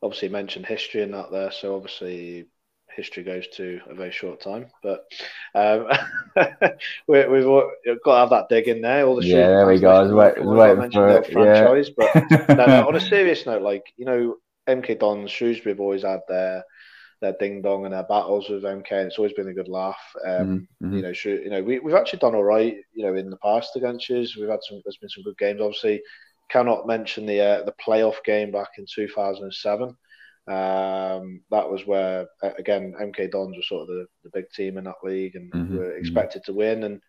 [0.02, 2.46] obviously mentioned history and that there, so obviously
[2.96, 4.66] history goes to a very short time.
[4.82, 5.04] But
[5.54, 5.86] um,
[7.06, 9.06] we, have got to have that dig in there.
[9.06, 9.90] All the yeah, there we go.
[9.90, 11.32] I was waiting for it.
[11.32, 12.22] Franchise, yeah.
[12.26, 14.36] but no, no, on a serious note, like you know,
[14.68, 16.64] MK Dons, Shrewsbury have always had their
[17.20, 20.00] their ding dong and their battles with MK, and it's always been a good laugh.
[20.26, 20.96] Um, mm-hmm.
[20.96, 22.76] You know, you know, we, we've actually done all right.
[22.94, 24.80] You know, in the past against us, we've had some.
[24.84, 25.60] There's been some good games.
[25.60, 26.02] Obviously,
[26.50, 29.96] cannot mention the uh, the playoff game back in 2007.
[30.48, 34.84] Um, that was where again MK Dons were sort of the, the big team in
[34.84, 35.76] that league and mm-hmm.
[35.76, 36.84] were expected to win.
[36.84, 37.00] And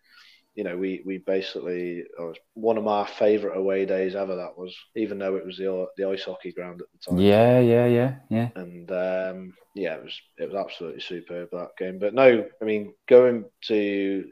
[0.56, 4.36] you know, we we basically it was one of my favourite away days ever.
[4.36, 7.20] That was, even though it was the the ice hockey ground at the time.
[7.20, 8.50] Yeah, yeah, yeah, yeah.
[8.56, 12.00] And um, yeah, it was it was absolutely superb that game.
[12.00, 14.26] But no, I mean, going to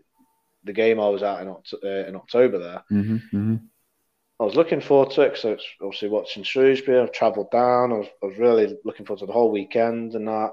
[0.63, 2.83] the game I was at in, uh, in October there.
[2.91, 3.55] Mm-hmm, mm-hmm.
[4.39, 6.99] I was looking forward to it because it's obviously watching Shrewsbury.
[6.99, 7.93] I've travelled down.
[7.93, 10.51] I was, I was really looking forward to the whole weekend and that.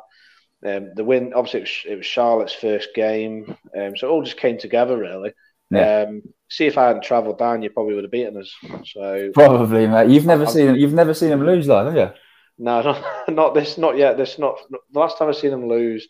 [0.65, 4.23] Um, the win, obviously, it was, it was Charlotte's first game, um, so it all
[4.23, 5.33] just came together really.
[5.73, 6.03] Yeah.
[6.03, 8.55] Um, see if I hadn't travelled down, you probably would have beaten us.
[8.85, 10.11] So probably, mate.
[10.11, 12.11] You've never seen you've never seen them lose, live, have you?
[12.59, 14.17] No, not, not this, not yet.
[14.17, 16.07] This not the last time I've seen them lose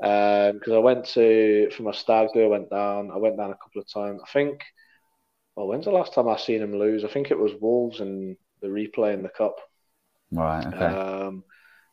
[0.00, 2.42] because um, I went to for my stag do.
[2.42, 3.10] I went down.
[3.12, 4.20] I went down a couple of times.
[4.26, 4.62] I think
[5.56, 7.04] well, when's the last time I seen him lose?
[7.04, 9.56] I think it was Wolves and the replay in the cup.
[10.30, 10.66] Right.
[10.66, 10.84] Okay.
[10.84, 11.44] Um,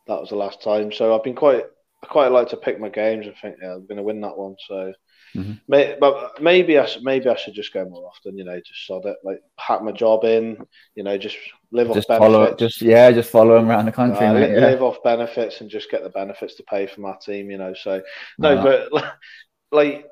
[0.08, 0.92] that was the last time.
[0.92, 1.66] So I've been quite,
[2.04, 4.38] I quite like to pick my games and think, yeah, I'm going to win that
[4.38, 4.56] one.
[4.66, 4.94] So,
[5.36, 5.54] mm-hmm.
[5.68, 8.38] may, but maybe I, maybe I should just go more often.
[8.38, 10.58] You know, just sod it, like hack my job in.
[10.96, 11.36] You know, just
[11.72, 12.34] live just off benefits.
[12.34, 14.26] Follow, just yeah, just follow him around the country.
[14.26, 14.68] Uh, mate, live, yeah.
[14.68, 17.52] live off benefits and just get the benefits to pay for my team.
[17.52, 18.02] You know, so
[18.38, 19.14] no, but
[19.74, 20.06] like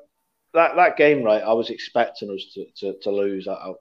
[0.54, 1.42] that that game, right?
[1.42, 3.48] I was expecting us to, to, to lose.
[3.48, 3.72] I, I,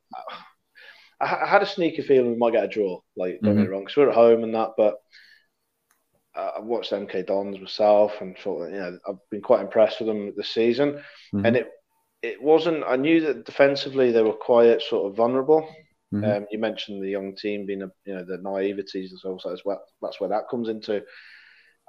[1.20, 3.01] I, had a sneaky feeling we might get a draw.
[3.15, 3.47] Like, don't mm-hmm.
[3.49, 3.72] get me mm-hmm.
[3.72, 4.72] wrong, because we're at home and that.
[4.78, 4.95] But
[6.36, 10.07] uh, I watched MK Dons myself and thought, you know, I've been quite impressed with
[10.07, 11.01] them this season.
[11.34, 11.45] Mm-hmm.
[11.45, 11.72] And it
[12.22, 12.84] it wasn't.
[12.86, 15.68] I knew that defensively they were quite sort of vulnerable.
[16.13, 16.24] Mm-hmm.
[16.24, 19.39] Um, you mentioned the young team being, a, you know, the naiveties as well.
[19.39, 21.03] So that's where, that's where that comes into.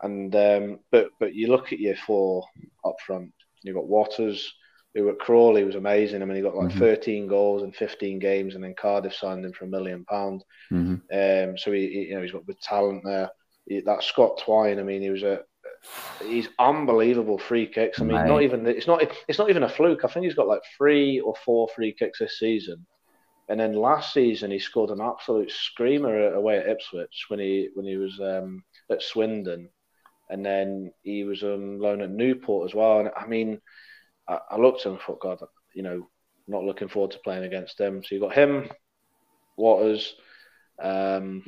[0.02, 2.44] And um, but but you look at your four
[2.84, 3.32] up front.
[3.62, 4.52] You've got Watters,
[4.94, 6.22] who at Crawley was amazing.
[6.22, 6.78] I mean, he got like mm-hmm.
[6.78, 10.44] 13 goals in 15 games, and then Cardiff signed him for a million pound.
[10.72, 11.50] Mm-hmm.
[11.50, 13.30] Um, so he, he, you know, he's got good talent there.
[13.66, 15.42] He, that Scott Twine, I mean, he was a
[16.24, 18.00] he's unbelievable free kicks.
[18.00, 20.04] I mean, not even it's not it's not even a fluke.
[20.04, 22.86] I think he's got like three or four free kicks this season.
[23.48, 27.86] And then last season he scored an absolute screamer away at Ipswich when he when
[27.86, 29.70] he was um, at Swindon,
[30.28, 33.00] and then he was on loan at Newport as well.
[33.00, 33.60] And I mean,
[34.28, 35.40] I, I looked at him and thought, God,
[35.74, 36.08] you know,
[36.46, 38.02] not looking forward to playing against them.
[38.02, 38.70] So you got him,
[39.56, 40.14] Watters.
[40.80, 41.44] Um,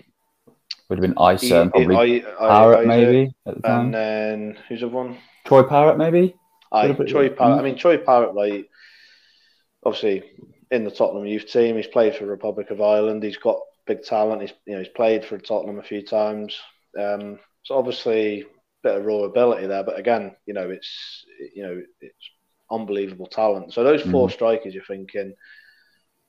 [0.88, 3.32] Would have been Eisa and probably I, Parrott, maybe.
[3.64, 5.18] and then who's the one?
[5.46, 6.34] Troy Parrott, maybe.
[6.72, 7.60] I Troy Parrott.
[7.60, 8.68] I mean, Troy Parrott, like
[9.84, 10.22] obviously
[10.70, 13.22] in the Tottenham youth team, he's played for Republic of Ireland.
[13.22, 14.42] He's got big talent.
[14.42, 16.58] He's you know he's played for Tottenham a few times.
[16.98, 18.44] Um, so obviously,
[18.82, 19.84] bit of raw ability there.
[19.84, 21.24] But again, you know, it's
[21.54, 22.30] you know it's
[22.70, 23.72] unbelievable talent.
[23.72, 25.34] So those 4 mm strikers, you're thinking,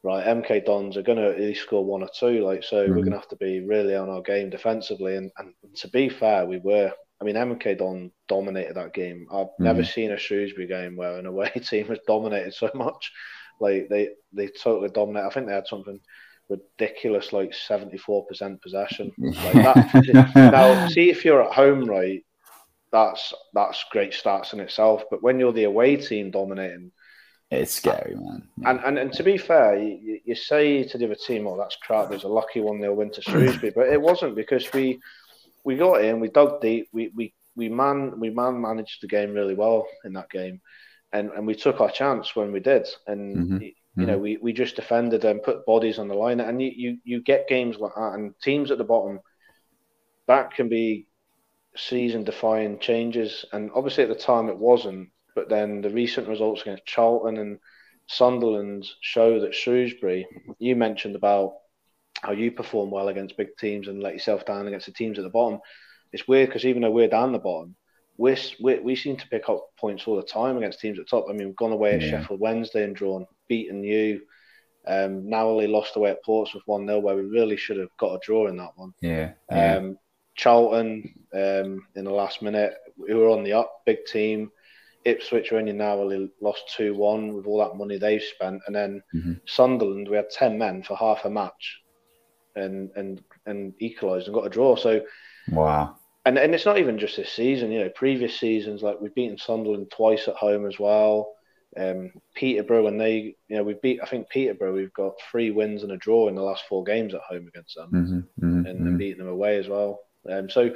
[0.04, 2.44] right, MK Dons are going to at least score one or two.
[2.46, 5.16] Like, so mm we're going to have to be really on our game defensively.
[5.16, 6.92] And, and to be fair, we were.
[7.20, 9.28] I mean, MK Don dominated that game.
[9.32, 13.12] I've mm never seen a Shrewsbury game where an away team has dominated so much.
[13.60, 15.26] Like they they totally dominate.
[15.26, 16.00] I think they had something
[16.50, 19.12] ridiculous, like seventy four percent possession.
[19.20, 20.32] Like that.
[20.36, 22.26] now, see if you're at home, right?
[22.92, 25.04] That's that's great starts in itself.
[25.10, 26.92] But when you're the away team dominating,
[27.50, 28.48] it's scary, man.
[28.66, 31.78] And and, and to be fair, you, you say to the other team, "Oh, that's
[31.78, 35.00] crap." There's a lucky one they'll win to Shrewsbury, but it wasn't because we
[35.64, 39.34] we got in, we dug deep, we we we man we man managed the game
[39.34, 40.62] really well in that game,
[41.12, 43.38] and and we took our chance when we did, and.
[43.38, 43.68] Mm-hmm.
[43.98, 44.24] You know, mm-hmm.
[44.24, 47.50] we, we just defended and put bodies on the line, and you, you, you get
[47.50, 49.20] games like that, and teams at the bottom,
[50.28, 51.08] that can be
[51.76, 53.46] season defining changes.
[53.52, 57.60] And obviously at the time it wasn't, but then the recent results against Charlton and
[58.08, 60.28] Sunderland show that Shrewsbury,
[60.60, 61.54] you mentioned about
[62.22, 65.24] how you perform well against big teams and let yourself down against the teams at
[65.24, 65.60] the bottom.
[66.12, 67.76] It's weird because even though we're down the bottom,
[68.18, 68.36] we
[68.84, 71.26] we seem to pick up points all the time against teams at the top.
[71.30, 72.22] I mean, we've gone away at yeah.
[72.22, 74.22] Sheffield Wednesday and drawn, beaten you.
[74.86, 78.16] Um, now only lost away at Portsmouth 1 0, where we really should have got
[78.16, 78.94] a draw in that one.
[79.02, 79.34] Yeah.
[79.52, 79.78] yeah.
[79.78, 79.98] Um,
[80.36, 82.74] Charlton um, in the last minute.
[82.98, 84.52] We were on the up, big team.
[85.04, 89.34] Ipswich only narrowly lost two one with all that money they've spent, and then mm-hmm.
[89.48, 91.82] Sunderland we had ten men for half a match,
[92.56, 94.76] and and and equalised and got a draw.
[94.76, 95.02] So
[95.52, 95.96] wow.
[96.26, 97.72] And and it's not even just this season.
[97.72, 101.34] You know, previous seasons like we've beaten Sunderland twice at home as well.
[101.78, 104.02] Um, Peterborough and they, you know, we beat.
[104.04, 104.76] I think Peterborough.
[104.76, 107.76] We've got three wins and a draw in the last four games at home against
[107.76, 108.98] them, mm-hmm, mm-hmm, and, mm-hmm.
[108.98, 110.02] beating them away as well.
[110.30, 110.74] Um, so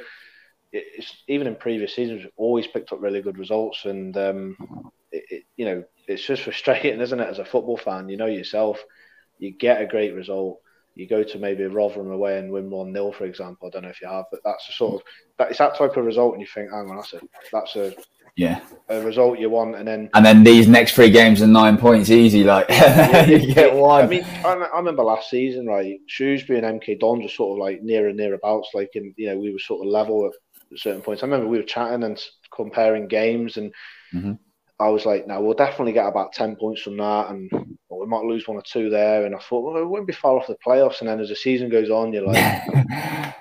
[0.71, 5.23] it's even in previous seasons, we've always picked up really good results, and um, it,
[5.29, 7.29] it, you know, it's just frustrating, isn't it?
[7.29, 8.83] As a football fan, you know yourself,
[9.39, 10.59] you get a great result,
[10.95, 13.67] you go to maybe Rotherham away and win one 0 for example.
[13.67, 15.01] I don't know if you have, but that's a sort of
[15.37, 17.21] that it's that type of result, and you think, hang on, that's a
[17.51, 17.93] that's a
[18.35, 21.77] yeah a result you want, and then and then these next three games are nine
[21.77, 24.03] points easy, like yeah, you get one.
[24.03, 25.99] I mean, I, I, remember last season, right?
[26.07, 29.37] Shrewsbury and MK Dons were sort of like near and nearabouts, like in you know
[29.37, 31.23] we were sort of level at certain points.
[31.23, 32.21] I remember we were chatting and
[32.55, 33.73] comparing games, and
[34.13, 34.33] mm-hmm.
[34.79, 37.49] I was like, "Now we'll definitely get about ten points from that, and
[37.89, 40.13] well, we might lose one or two there." And I thought, well, it wouldn't be
[40.13, 40.99] far off the playoffs.
[40.99, 42.63] And then as the season goes on, you're like.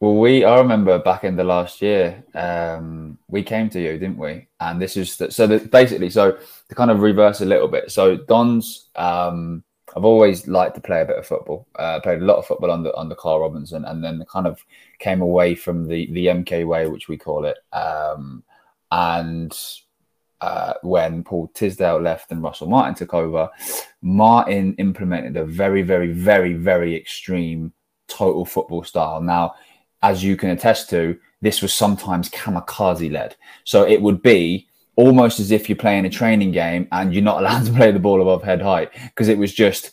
[0.00, 4.18] well, we I remember back in the last year, um, we came to you, didn't
[4.18, 4.46] we?
[4.60, 6.38] And this is the, so basically, so
[6.68, 7.90] to kind of reverse a little bit.
[7.90, 9.64] So Don's um,
[9.96, 11.66] I've always liked to play a bit of football.
[11.78, 14.62] Uh, played a lot of football under under Carl Robinson, and then kind of
[14.98, 17.56] came away from the the MK way, which we call it.
[17.72, 18.42] Um,
[18.92, 19.58] and
[20.42, 23.48] uh, when Paul Tisdale left and Russell Martin took over,
[24.02, 27.72] Martin implemented a very, very, very, very extreme
[28.06, 29.20] total football style.
[29.20, 29.54] Now,
[30.02, 33.36] as you can attest to, this was sometimes kamikaze led.
[33.64, 37.40] So it would be almost as if you're playing a training game and you're not
[37.40, 39.92] allowed to play the ball above head height because it was just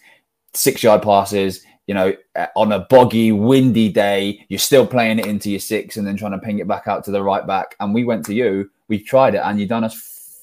[0.54, 1.64] six yard passes.
[1.88, 5.98] You know, uh, on a boggy, windy day, you're still playing it into your six
[5.98, 7.76] and then trying to ping it back out to the right back.
[7.82, 9.94] And we went to you, we tried it, and you done us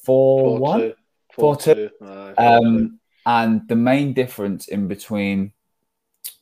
[0.04, 0.94] four, four one, two.
[1.32, 1.90] Four, four two.
[1.98, 2.34] two.
[2.36, 5.52] Um, and the main difference in between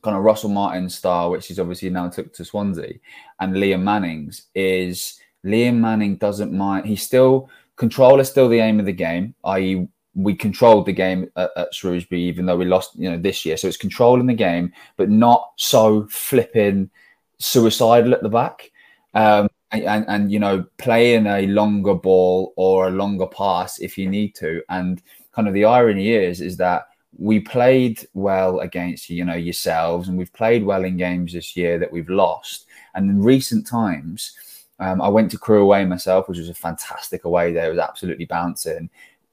[0.02, 2.94] kind of Russell Martin's style, which he's obviously now took to Swansea,
[3.40, 6.86] and Liam Manning's is Liam Manning doesn't mind.
[6.86, 11.30] He still control is still the aim of the game, i.e., we controlled the game
[11.36, 13.56] at, at, Shrewsbury, even though we lost, you know, this year.
[13.56, 16.90] So it's controlling the game, but not so flipping
[17.38, 18.72] suicidal at the back.
[19.14, 24.08] Um, and, and, you know, playing a longer ball or a longer pass if you
[24.08, 24.60] need to.
[24.68, 25.00] And
[25.32, 26.88] kind of the irony is, is that
[27.18, 31.78] we played well against, you know, yourselves, and we've played well in games this year
[31.78, 32.66] that we've lost.
[32.94, 34.36] And in recent times,
[34.78, 37.66] um, I went to Crewe away myself, which was a fantastic away day.
[37.66, 38.88] It was absolutely bouncing.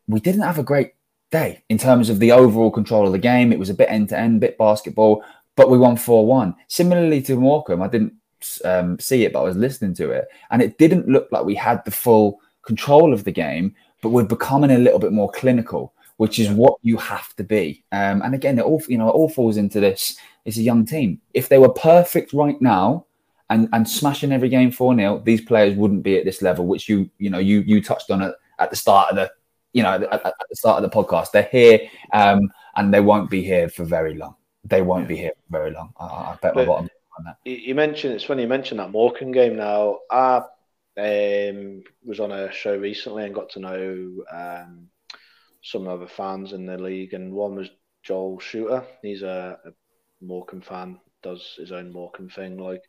[0.07, 0.93] We didn't have a great
[1.31, 3.51] day in terms of the overall control of the game.
[3.51, 5.23] It was a bit end to end, bit basketball,
[5.55, 6.55] but we won 4 1.
[6.67, 8.13] Similarly to Morecambe, I didn't
[8.63, 11.55] um, see it, but I was listening to it, and it didn't look like we
[11.55, 15.93] had the full control of the game, but we're becoming a little bit more clinical,
[16.17, 17.83] which is what you have to be.
[17.91, 20.17] Um, and again, it all you know, it all falls into this.
[20.45, 21.21] It's a young team.
[21.33, 23.05] If they were perfect right now,
[23.49, 26.89] and and smashing every game 4 0, these players wouldn't be at this level, which
[26.89, 29.31] you you know you you touched on it at the start of the
[29.73, 31.31] you know at, at the start of the podcast.
[31.31, 31.81] They're here
[32.13, 34.35] um, and they won't be here for very long.
[34.63, 35.93] They won't be here for very long.
[35.99, 37.37] I, I bet my bottom on that.
[37.43, 39.57] You mentioned it's funny you mentioned that Morecambe game.
[39.57, 40.41] Now I
[40.97, 44.87] um, was on a show recently and got to know um,
[45.65, 47.69] some other fans in the league, and one was
[48.03, 48.85] Joel Shooter.
[49.01, 49.71] He's a, a
[50.21, 52.81] Morecambe fan, does his own Morecambe thing, like.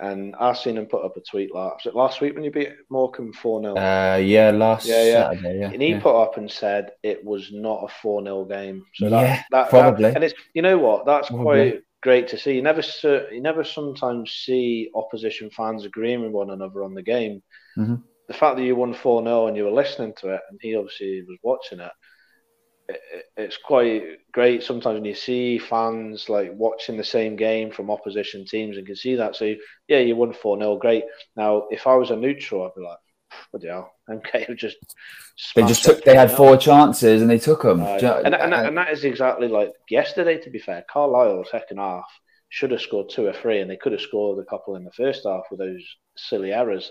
[0.00, 3.32] And I seen him put up a tweet last last week when you beat Morecambe
[3.32, 3.76] 4 0.
[3.76, 5.30] Uh, yeah, last yeah, yeah.
[5.30, 5.70] Saturday, yeah.
[5.72, 6.00] And he yeah.
[6.00, 8.84] put up and said it was not a 4 0 game.
[8.94, 10.04] So that, yeah, that, probably.
[10.04, 11.04] That, and it's, you know what?
[11.04, 11.44] That's probably.
[11.70, 12.54] quite great to see.
[12.54, 17.42] You never, you never sometimes see opposition fans agreeing with one another on the game.
[17.76, 17.96] Mm-hmm.
[18.28, 20.76] The fact that you won 4 0 and you were listening to it, and he
[20.76, 21.92] obviously was watching it,
[23.36, 24.02] it's quite
[24.32, 28.86] great sometimes when you see fans like watching the same game from opposition teams and
[28.86, 29.36] can see that.
[29.36, 29.54] So
[29.88, 31.04] yeah, you won four 0 great.
[31.36, 32.98] Now, if I was a neutral, I'd be like,
[33.50, 33.92] what the hell?
[34.10, 34.76] MK just
[35.54, 36.02] they just took.
[36.04, 37.80] They had four chances and they took them.
[37.80, 38.02] Right.
[38.02, 40.38] And, and, and that is exactly like yesterday.
[40.38, 42.06] To be fair, Carlisle second half
[42.48, 44.92] should have scored two or three, and they could have scored a couple in the
[44.92, 45.84] first half with those
[46.16, 46.90] silly errors.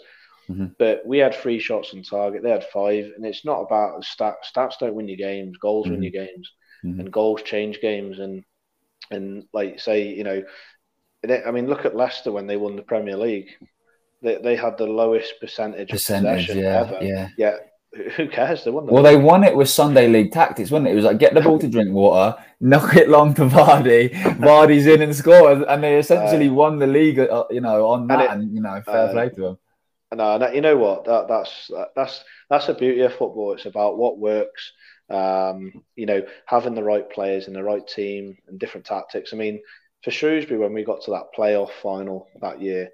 [0.49, 0.67] Mm-hmm.
[0.79, 2.41] But we had three shots on target.
[2.41, 4.51] They had five, and it's not about stats.
[4.53, 5.57] Stats don't win your games.
[5.57, 5.95] Goals mm-hmm.
[5.95, 6.51] win your games,
[6.85, 6.99] mm-hmm.
[6.99, 8.19] and goals change games.
[8.19, 8.43] And
[9.11, 10.43] and like say, you know,
[11.45, 13.49] I mean, look at Leicester when they won the Premier League.
[14.21, 16.97] They they had the lowest percentage, percentage of possession yeah, ever.
[17.01, 17.55] Yeah, yeah.
[18.15, 18.63] Who cares?
[18.63, 18.85] They won.
[18.85, 19.17] The well, league.
[19.17, 20.91] they won it with Sunday League tactics, wasn't it?
[20.91, 25.01] It was like get the ball to Drinkwater, knock it long to Vardy, Vardy's in
[25.01, 27.19] and scores, and they essentially uh, won the league.
[27.19, 29.57] Uh, you know, on that, and, it, and you know, fair uh, play to them
[30.13, 31.05] No, you know what?
[31.05, 33.53] That, that's that's that's the beauty of football.
[33.53, 34.71] It's about what works.
[35.09, 39.33] Um, you know, having the right players and the right team and different tactics.
[39.33, 39.61] I mean,
[40.03, 42.89] for Shrewsbury, when we got to that playoff final that year,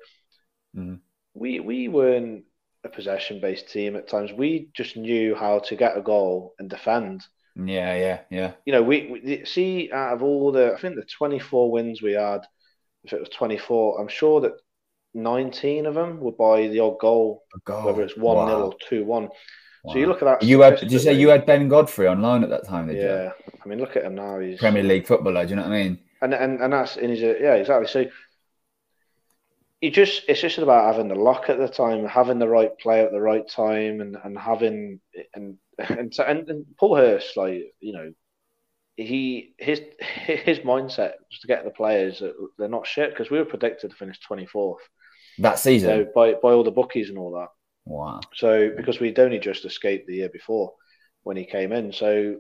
[0.76, 1.00] mm.
[1.34, 2.46] we we weren't
[2.84, 4.32] a possession based team at times.
[4.32, 7.24] We just knew how to get a goal and defend.
[7.56, 8.54] Yeah, yeah, yeah.
[8.66, 12.14] You know, we, we see out of all the, I think the 24 wins we
[12.14, 12.42] had,
[13.04, 14.54] if it was 24, I'm sure that
[15.14, 17.86] 19 of them were by the odd goal, goal.
[17.86, 19.30] whether it's 1 0 or 2 1.
[19.84, 19.94] Wow.
[19.94, 20.44] So you look at that.
[20.44, 22.88] You had, did you say you had Ben Godfrey on loan at that time?
[22.88, 23.24] Did yeah.
[23.24, 23.32] You?
[23.64, 24.40] I mean, look at him now.
[24.40, 25.44] He's Premier League footballer.
[25.44, 26.00] Do you know what I mean?
[26.22, 27.88] And and, and that's and he's a, yeah exactly.
[27.88, 28.06] So
[29.82, 33.06] you just it's just about having the luck at the time, having the right player
[33.06, 35.02] at the right time, and and having
[35.34, 38.14] and and and, and Paul Hurst, like you know,
[38.96, 43.38] he his his mindset was to get the players that they're not shit because we
[43.38, 44.82] were predicted to finish twenty fourth
[45.40, 47.50] that season you know, by by all the bookies and all that.
[47.86, 48.22] Wow!
[48.36, 50.74] So because we'd only just escaped the year before
[51.24, 52.38] when he came in, so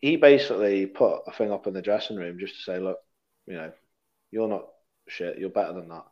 [0.00, 2.98] he basically put a thing up in the dressing room just to say, look,
[3.46, 3.72] you know,
[4.30, 4.66] you're not
[5.08, 6.04] shit, you're better than that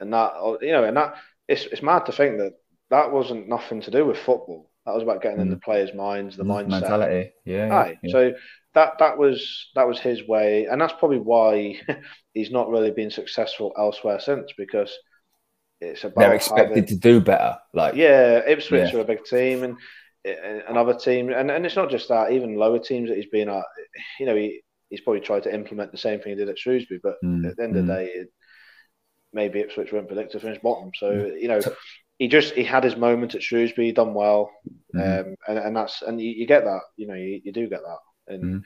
[0.00, 1.14] and that you know, and that
[1.46, 2.54] it's it's mad to think that
[2.90, 4.70] that wasn't nothing to do with football.
[4.86, 5.42] That was about getting mm.
[5.42, 7.32] in the players' minds, the mindset, mentality.
[7.44, 7.98] Yeah, right.
[8.02, 8.12] Yeah.
[8.12, 8.32] So
[8.74, 11.78] that that was that was his way, and that's probably why
[12.34, 14.96] he's not really been successful elsewhere since because
[15.80, 17.58] it's about they're expected having, to do better.
[17.72, 18.98] Like yeah, Ipswich yeah.
[18.98, 19.76] are a big team, and
[20.24, 22.32] another team, and, and it's not just that.
[22.32, 23.64] Even lower teams that he's been at,
[24.18, 27.00] you know, he, he's probably tried to implement the same thing he did at Shrewsbury,
[27.02, 27.48] but mm.
[27.48, 27.80] at the end mm.
[27.80, 27.96] of the mm.
[27.96, 28.28] day, it,
[29.32, 30.90] maybe Ipswich weren't predicted to finish bottom.
[30.94, 31.40] So mm.
[31.40, 31.60] you know,
[32.18, 34.50] he just he had his moment at Shrewsbury, he done well,
[34.94, 35.20] mm.
[35.20, 36.82] um, and and that's and you, you, get that.
[36.96, 38.34] You know, you, you do get that.
[38.34, 38.62] And, mm.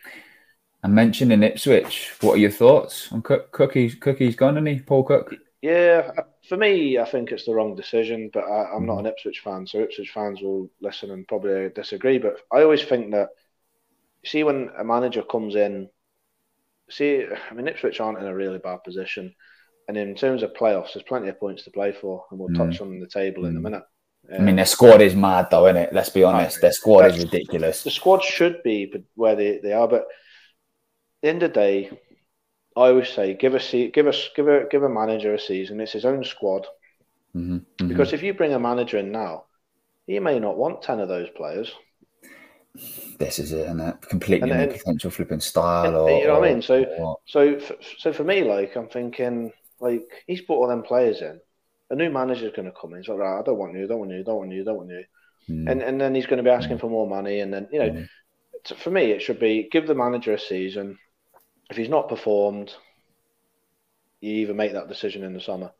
[0.82, 3.52] and mentioning Ipswich, what are your thoughts on Cook?
[3.52, 5.34] Cookies, Cookies gone, any Paul Cook?
[5.62, 6.10] Yeah,
[6.48, 9.66] for me, I think it's the wrong decision, but I, am not an Ipswich fan,
[9.66, 12.18] so Ipswich fans will listen and probably disagree.
[12.18, 13.30] But I always think that,
[14.24, 15.88] see, when a manager comes in,
[16.90, 19.34] see, I mean, Ipswich aren't in a really bad position.
[19.88, 22.56] And in terms of playoffs, there's plenty of points to play for, and we'll mm.
[22.56, 23.62] touch on the table in a mm.
[23.62, 23.82] minute.
[24.30, 25.92] Um, I mean, their squad is mad, though, isn't it?
[25.92, 26.60] Let's be honest.
[26.60, 27.82] Their squad is ridiculous.
[27.82, 30.06] The squad should be where they, they are, but at
[31.22, 31.90] the end of the day,
[32.76, 35.80] I always say give a give us give a give a manager a season.
[35.80, 36.66] It's his own squad.
[37.34, 37.56] Mm-hmm.
[37.56, 37.88] Mm-hmm.
[37.88, 39.44] Because if you bring a manager in now,
[40.06, 41.72] he may not want ten of those players.
[43.18, 46.48] This is it, and that completely and, and, potential flipping style, or you know what
[46.48, 46.62] I mean.
[46.62, 47.60] So, so,
[47.98, 51.40] so for me, like I'm thinking, like he's brought all them players in.
[51.90, 53.00] A new manager's going to come in.
[53.00, 54.90] He's like, right, I don't want you, don't want you, don't want you, don't want
[54.90, 55.04] you.
[55.48, 55.70] Mm.
[55.70, 56.80] And and then he's going to be asking mm.
[56.80, 57.38] for more money.
[57.40, 58.76] And then you know, mm.
[58.76, 60.98] for me, it should be give the manager a season.
[61.70, 62.74] If he's not performed,
[64.20, 65.70] you either make that decision in the summer,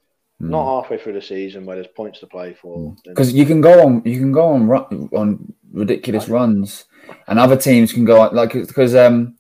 [0.41, 0.49] mm.
[0.49, 2.95] not halfway through the season where there's points to play for.
[3.05, 3.37] Because mm.
[3.37, 6.85] you can go on, you can go on on ridiculous runs,
[7.28, 9.37] and other teams can go on like because um,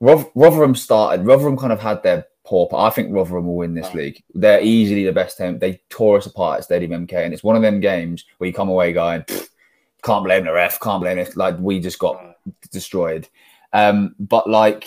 [0.00, 1.26] Rotherham started.
[1.26, 2.68] Rotherham kind of had their poor.
[2.74, 4.22] I think Rotherham will win this league.
[4.34, 5.58] They're easily the best team.
[5.58, 8.54] They tore us apart at Stadium MK, and it's one of them games where you
[8.54, 9.24] come away going,
[10.02, 11.36] can't blame the ref, can't blame it.
[11.36, 12.36] Like we just got
[12.70, 13.28] destroyed.
[13.72, 14.86] Um, but like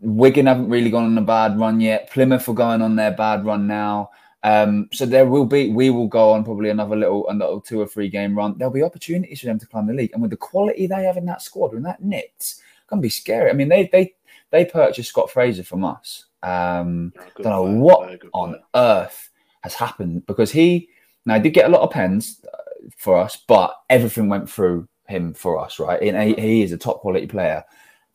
[0.00, 2.10] Wigan haven't really gone on a bad run yet.
[2.10, 4.10] Plymouth are going on their bad run now.
[4.42, 7.86] Um, so there will be, we will go on probably another little, another two or
[7.86, 8.56] three game run.
[8.56, 11.18] There'll be opportunities for them to climb the league, and with the quality they have
[11.18, 12.54] in that squad and that knit,
[12.86, 13.50] gonna be scary.
[13.50, 14.14] I mean, they they
[14.50, 16.24] they purchased Scott Fraser from us.
[16.42, 19.30] Um, I don't know player, what on earth
[19.62, 20.88] has happened because he
[21.26, 22.56] now he did get a lot of pens uh,
[22.96, 26.00] for us, but everything went through him for us, right?
[26.02, 27.62] And he, he is a top quality player.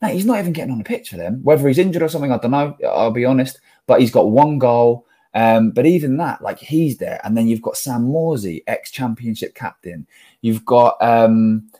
[0.02, 1.40] Now he's not even getting on the pitch for them.
[1.42, 2.76] Whether he's injured or something, I don't know.
[2.86, 3.60] I'll be honest.
[3.86, 5.06] But he's got one goal.
[5.34, 10.06] Um, but even that, like he's there, and then you've got Sam Morsy, ex-championship captain.
[10.40, 11.70] You've got um,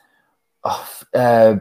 [0.63, 1.55] oh, uh,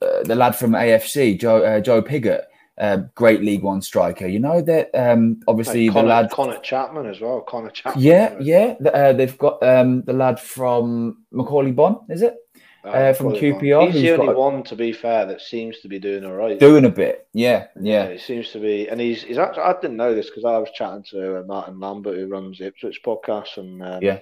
[0.00, 2.42] uh, the lad from AFC, Joe uh, Joe Pigott,
[2.78, 4.28] uh, great League One striker.
[4.28, 7.40] You know that um, obviously like Connor, the lad Conor Chaplin as well.
[7.40, 8.04] Conor Chaplin.
[8.04, 8.74] Yeah, yeah.
[8.86, 12.36] Uh, they've got um, the lad from Macaulay Bonne, is it?
[12.84, 13.90] Uh, uh from QPR.
[13.90, 16.58] He's the only one, to be fair, that seems to be doing all right.
[16.58, 18.04] Doing a bit, yeah, yeah.
[18.04, 19.64] yeah he seems to be, and he's he's actually.
[19.64, 23.58] I didn't know this because I was chatting to Martin Lambert, who runs Ipswich podcast,
[23.58, 24.20] and um, yeah,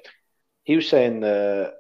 [0.65, 1.75] he was saying that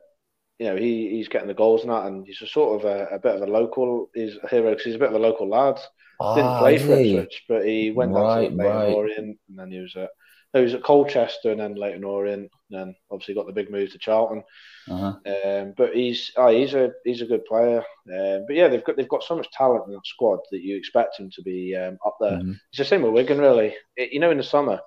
[0.58, 3.14] you know, he, he's getting the goals and that, and he's a sort of a,
[3.14, 4.10] a bit of a local.
[4.14, 5.78] He's a hero because he's a bit of a local lad.
[6.20, 9.18] Ah, Didn't play for Ipswich, but he went right, down to Leyton right.
[9.18, 10.10] And then he was at
[10.54, 13.92] he was at Colchester, and then Leyton Orient, and then obviously got the big move
[13.92, 14.42] to Charlton.
[14.88, 15.14] Uh-huh.
[15.44, 17.84] Um, but he's oh, he's a he's a good player.
[18.12, 20.76] Um, but yeah, they've got they've got so much talent in that squad that you
[20.76, 22.38] expect him to be um, up there.
[22.38, 22.52] Mm-hmm.
[22.70, 23.74] It's the same with Wigan, really.
[23.96, 24.80] It, you know, in the summer,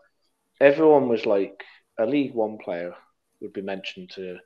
[0.59, 1.63] everyone was like
[1.99, 2.95] a League One player
[3.39, 4.37] would be mentioned to,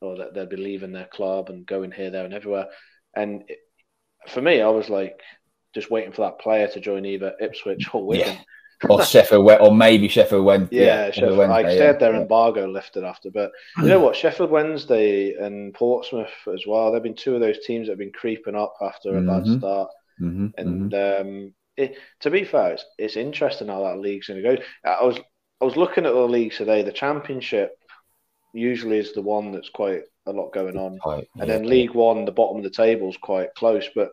[0.00, 2.68] or that they'd be leaving their club and going here, there, and everywhere.
[3.14, 3.58] And it,
[4.28, 5.20] for me, I was like
[5.74, 8.32] just waiting for that player to join either Ipswich or Wigan.
[8.36, 8.40] Yeah
[8.88, 10.76] or Sheffield, or maybe Sheffield Wednesday.
[10.76, 14.16] Yeah, yeah Sheffield, Wednesday, I said their embargo lifted after, but you know what?
[14.16, 16.92] Sheffield Wednesday and Portsmouth as well.
[16.92, 19.50] They've been two of those teams that have been creeping up after a mm-hmm.
[19.50, 19.90] bad start.
[20.20, 20.46] Mm-hmm.
[20.58, 21.28] And mm-hmm.
[21.28, 24.62] Um, it, to be fair, it's, it's interesting how that league's going to go.
[24.84, 25.18] I was
[25.60, 26.82] I was looking at the leagues today.
[26.82, 27.78] The Championship
[28.52, 32.24] usually is the one that's quite a lot going on, quite, and then League One,
[32.24, 34.10] the bottom of the table is quite close, but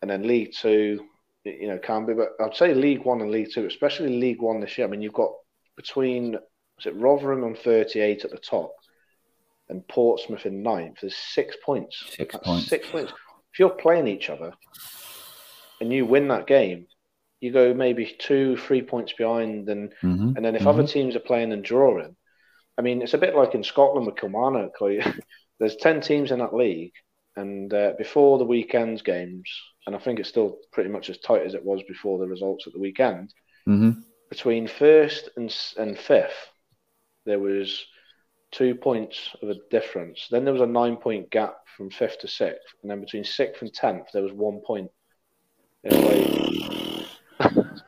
[0.00, 1.06] and then League Two
[1.44, 2.14] you know, can be.
[2.14, 4.86] But I'd say League One and League Two, especially League One this year.
[4.86, 5.32] I mean, you've got
[5.76, 6.32] between
[6.76, 8.72] was it Rotherham on 38 at the top
[9.68, 10.98] and Portsmouth in ninth.
[11.00, 12.02] There's six points.
[12.10, 12.68] Six That's points.
[12.68, 13.12] Six points.
[13.52, 14.52] If you're playing each other
[15.80, 16.86] and you win that game,
[17.40, 20.36] you go maybe two, three points behind, and mm-hmm.
[20.36, 20.68] and then if mm-hmm.
[20.68, 22.14] other teams are playing and drawing,
[22.78, 24.74] I mean, it's a bit like in Scotland with Kilmarnock.
[25.58, 26.92] There's ten teams in that league,
[27.36, 29.50] and uh, before the weekend's games,
[29.86, 32.66] and I think it's still pretty much as tight as it was before the results
[32.66, 33.32] at the weekend.
[33.68, 34.00] Mm-hmm.
[34.30, 36.50] Between first and and fifth,
[37.26, 37.84] there was
[38.50, 40.28] two points of a difference.
[40.30, 43.62] Then there was a nine point gap from fifth to sixth, and then between sixth
[43.62, 44.90] and tenth, there was one point.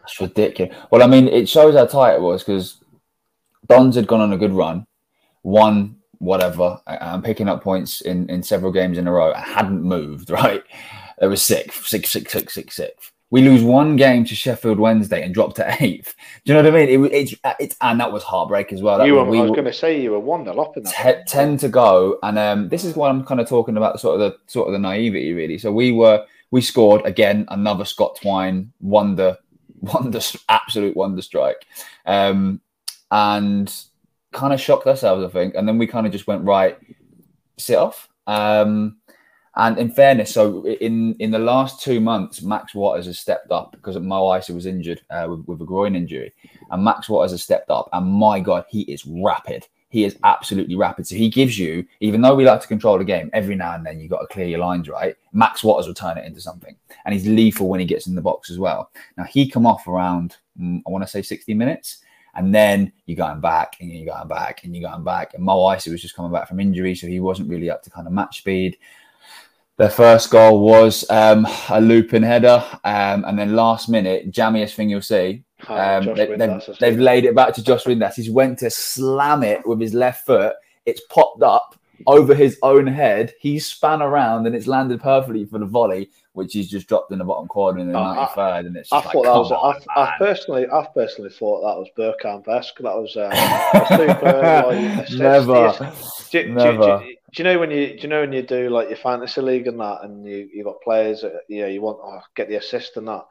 [0.04, 0.76] It's ridiculous.
[0.90, 2.82] Well, I mean, it shows how tight it was because
[3.66, 4.86] Dons had gone on a good run,
[5.42, 9.32] won whatever, and picking up points in in several games in a row.
[9.32, 10.62] I hadn't moved right.
[11.20, 13.12] It was sixth, six, six, six, six, six.
[13.30, 16.14] We lose one game to Sheffield Wednesday and drop to eighth.
[16.44, 17.04] Do you know what I mean?
[17.04, 18.98] It, it's it's and that was heartbreak as well.
[18.98, 20.84] That you were, we, I was going to say you were one nil up in
[20.84, 21.26] that.
[21.26, 24.20] ten to go, and um, this is what I'm kind of talking about, sort of
[24.20, 25.58] the sort of the naivety, really.
[25.58, 29.36] So we were we scored again another Scott Twine wonder,
[29.80, 31.66] wonder, absolute wonder strike,
[32.06, 32.60] um,
[33.10, 33.74] and
[34.30, 35.54] kind of shocked ourselves, I think.
[35.56, 36.78] And then we kind of just went right,
[37.58, 38.08] sit off.
[38.26, 38.98] Um,
[39.56, 43.72] and in fairness, so in in the last two months, Max Watters has stepped up
[43.72, 46.32] because Mo Eisa was injured uh, with, with, a groin injury,
[46.70, 47.88] and Max Watters has stepped up.
[47.92, 49.66] And my God, he is rapid.
[49.90, 51.06] He is absolutely rapid.
[51.06, 53.86] So he gives you, even though we like to control the game, every now and
[53.86, 55.14] then you got to clear your lines right.
[55.32, 56.74] Max Watters will turn it into something,
[57.04, 58.90] and he's lethal when he gets in the box as well.
[59.16, 61.98] Now he come off around, mm, I want to say, sixty minutes.
[62.36, 65.34] And then you're going back and you're going back and you're going back.
[65.34, 67.90] And Mo Eisa was just coming back from injury, so he wasn't really up to
[67.90, 68.76] kind of match speed.
[69.76, 74.88] Their first goal was um, a looping header, um, and then last minute, jammiest thing
[74.88, 75.42] you'll see.
[75.68, 78.14] Um, they, have they've, they've laid it back to Josh Windass.
[78.14, 80.54] He's went to slam it with his left foot.
[80.86, 83.32] It's popped up over his own head.
[83.40, 87.18] He's span around and it's landed perfectly for the volley, which he's just dropped in
[87.18, 88.66] the bottom corner in the ninety third.
[88.66, 89.52] And it's I like, thought that was.
[89.52, 92.78] On, I, I, personally, I personally thought that was Bergkamp-esque.
[92.78, 94.66] That was uh, super.
[94.68, 95.92] like, Never.
[96.30, 96.98] Do, Never.
[96.98, 98.96] Do, do, do you know when you do you know when you do like your
[98.96, 102.20] fantasy league and that, and you you got players that you know you want oh,
[102.36, 103.24] get the assist and that,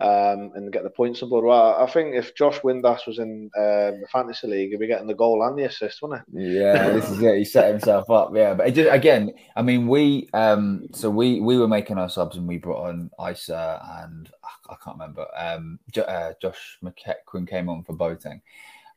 [0.00, 1.82] um, and get the points and blah, blah.
[1.82, 5.14] I think if Josh Windass was in um, the fantasy league, he'd be getting the
[5.14, 6.58] goal and the assist, wouldn't he?
[6.58, 7.38] Yeah, this is it.
[7.38, 8.30] He set himself up.
[8.34, 12.36] Yeah, but just, again, I mean, we um, so we we were making our subs
[12.36, 14.30] and we brought on Eisa and
[14.68, 15.26] I can't remember.
[15.36, 18.42] Um, uh, Josh McEachran came on for Boateng,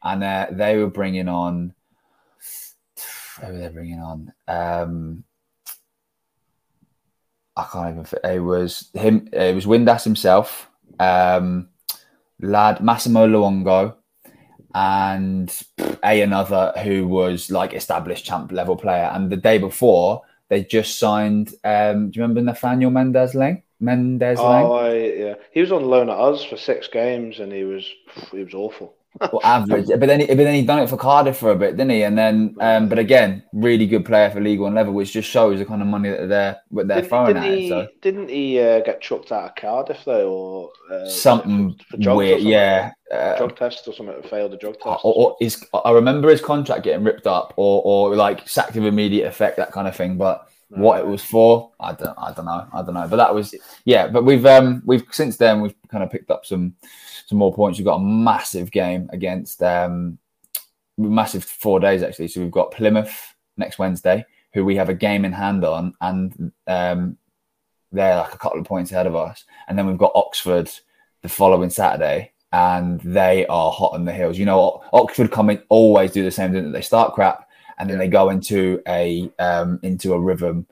[0.03, 1.73] and uh, they were bringing on
[3.41, 4.33] who were they bringing on?
[4.47, 5.23] Um,
[7.55, 8.19] I can't even.
[8.35, 9.29] It was him.
[9.31, 10.69] It was Windass himself,
[10.99, 11.69] um,
[12.41, 13.95] lad Massimo Luongo,
[14.73, 15.51] and
[16.03, 19.11] a another who was like established champ level player.
[19.13, 21.53] And the day before, they just signed.
[21.63, 23.63] Um, do you remember Nathaniel Mendez-Laing?
[23.79, 24.65] Mendez Lang.
[24.65, 25.33] Oh, I, yeah.
[25.51, 27.87] He was on loan at us for six games, and he was
[28.31, 28.95] he was awful
[29.43, 29.87] average.
[29.87, 32.03] But then, he, but then he done it for Cardiff for a bit, didn't he?
[32.03, 35.59] And then, um, but again, really good player for League One level, which just shows
[35.59, 37.57] the kind of money that they're what they're didn't, throwing didn't at.
[37.57, 41.79] He, it, so didn't he uh, get chucked out of Cardiff though, or uh, something
[41.89, 42.41] for, for weird?
[42.41, 44.21] Yeah, uh, drug test or something.
[44.23, 45.01] Failed a drug test.
[45.03, 48.85] Or, or his, I remember his contract getting ripped up, or or like sacked of
[48.85, 50.17] immediate effect, that kind of thing.
[50.17, 53.07] But what it was for, I don't, I don't know, I don't know.
[53.07, 53.53] But that was,
[53.85, 54.07] yeah.
[54.07, 56.75] But we've um we've since then we've kind of picked up some
[57.25, 57.79] some more points.
[57.79, 60.17] We've got a massive game against um,
[60.97, 62.27] massive four days actually.
[62.27, 66.51] So we've got Plymouth next Wednesday, who we have a game in hand on, and
[66.67, 67.17] um,
[67.91, 69.43] they're like a couple of points ahead of us.
[69.67, 70.69] And then we've got Oxford
[71.21, 74.37] the following Saturday, and they are hot on the heels.
[74.37, 76.71] You know, Oxford come in always do the same thing.
[76.71, 77.47] They start crap,
[77.77, 80.67] and then they go into a um, into a rhythm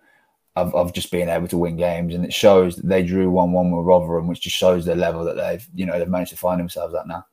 [0.55, 2.13] of, of just being able to win games.
[2.13, 5.23] And it shows that they drew 1 1 with Rotherham, which just shows the level
[5.25, 7.25] that they've, you know, they've managed to find themselves at now.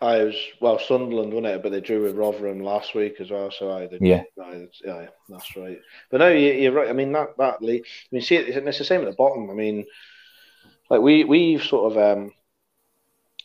[0.00, 1.62] I was well Sunderland, wasn't it?
[1.62, 3.50] But they drew with Rotherham last week as well.
[3.50, 4.00] So I did.
[4.00, 4.22] Yeah.
[4.42, 5.78] I, yeah, that's right.
[6.10, 6.88] But no, you, are right.
[6.88, 7.58] I mean that that.
[7.60, 9.50] I mean, see, it's the same at the bottom.
[9.50, 9.84] I mean,
[10.88, 12.32] like we we've sort of um,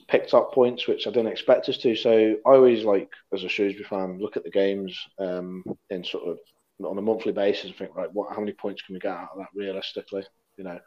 [0.09, 1.95] picked up points which I didn't expect us to.
[1.95, 6.27] So I always like as a Shrewsbury fan look at the games um, in sort
[6.27, 6.37] of
[6.85, 9.29] on a monthly basis and think right, what how many points can we get out
[9.33, 10.25] of that realistically?
[10.57, 10.79] You know,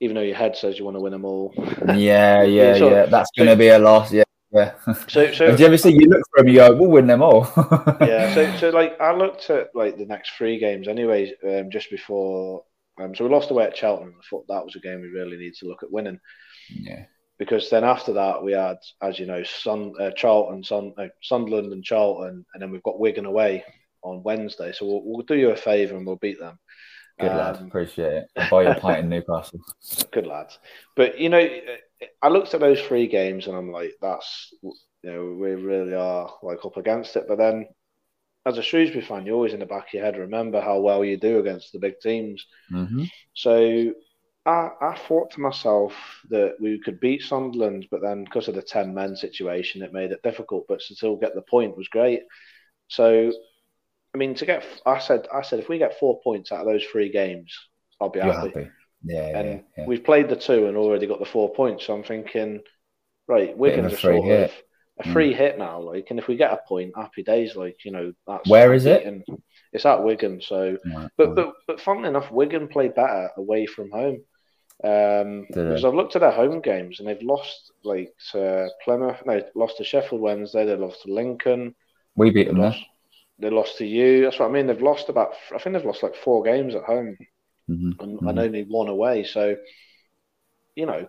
[0.00, 1.52] even though your head says you want to win them all.
[1.94, 3.06] Yeah, yeah, so, yeah.
[3.06, 4.12] That's going to be a loss.
[4.12, 4.24] Yeah.
[4.50, 4.72] Yeah.
[5.08, 6.48] So, so do you ever see you look for them?
[6.48, 7.50] You go, we'll win them all.
[8.00, 8.34] yeah.
[8.34, 12.64] So, so like I looked at like the next three games, anyways, um, just before.
[13.00, 14.14] Um, so we lost away at Cheltenham.
[14.18, 16.18] I thought that was a game we really need to look at winning.
[16.68, 17.04] Yeah.
[17.38, 21.72] Because then after that we had, as you know, Sun, uh, Charlton, Sun, uh, Sunderland,
[21.72, 23.64] and Charlton, and then we've got Wigan away
[24.02, 24.72] on Wednesday.
[24.72, 26.58] So we'll, we'll do you a favour and we'll beat them.
[27.20, 28.28] Good um, lad, appreciate it.
[28.36, 29.60] I'll buy your pint in Newcastle.
[30.12, 30.58] Good lads,
[30.94, 31.48] but you know,
[32.22, 36.32] I looked at those three games and I'm like, that's you know, we really are
[36.42, 37.26] like up against it.
[37.28, 37.66] But then,
[38.46, 41.04] as a Shrewsbury fan, you're always in the back of your head remember how well
[41.04, 42.44] you do against the big teams.
[42.72, 43.04] Mm-hmm.
[43.34, 43.92] So
[44.48, 45.92] I, I thought to myself
[46.30, 50.12] that we could beat Sunderland, but then because of the ten men situation, it made
[50.12, 50.64] it difficult.
[50.68, 52.22] But to still get the point was great.
[52.88, 53.32] So
[54.14, 56.66] I mean, to get, I said, I said, if we get four points out of
[56.66, 57.56] those three games,
[58.00, 58.48] I'll be happy.
[58.48, 58.70] happy.
[59.04, 61.86] Yeah, and yeah, yeah, we've played the two and already got the four points.
[61.86, 62.60] So I'm thinking,
[63.28, 64.50] right, Wigan's a, a sort hit.
[64.98, 65.36] of a free mm.
[65.36, 65.80] hit now.
[65.80, 67.54] Like, and if we get a point, happy days.
[67.54, 69.04] Like, you know, that's where is it?
[69.04, 69.24] And
[69.72, 70.40] it's at Wigan.
[70.40, 71.10] So, right.
[71.16, 74.24] but but but funnily enough, Wigan play better away from home.
[74.84, 79.42] Um, because I've looked at their home games and they've lost like to Plymouth, no,
[79.54, 81.74] lost to Sheffield Wednesday, they lost to Lincoln.
[82.14, 82.80] We beat them lost,
[83.38, 84.22] they lost to you.
[84.22, 84.66] That's what I mean.
[84.66, 85.32] They've lost about.
[85.54, 87.16] I think they've lost like four games at home,
[87.68, 88.00] mm-hmm.
[88.00, 88.28] and, mm-hmm.
[88.28, 89.24] and, only one away.
[89.24, 89.56] So,
[90.76, 91.08] you know,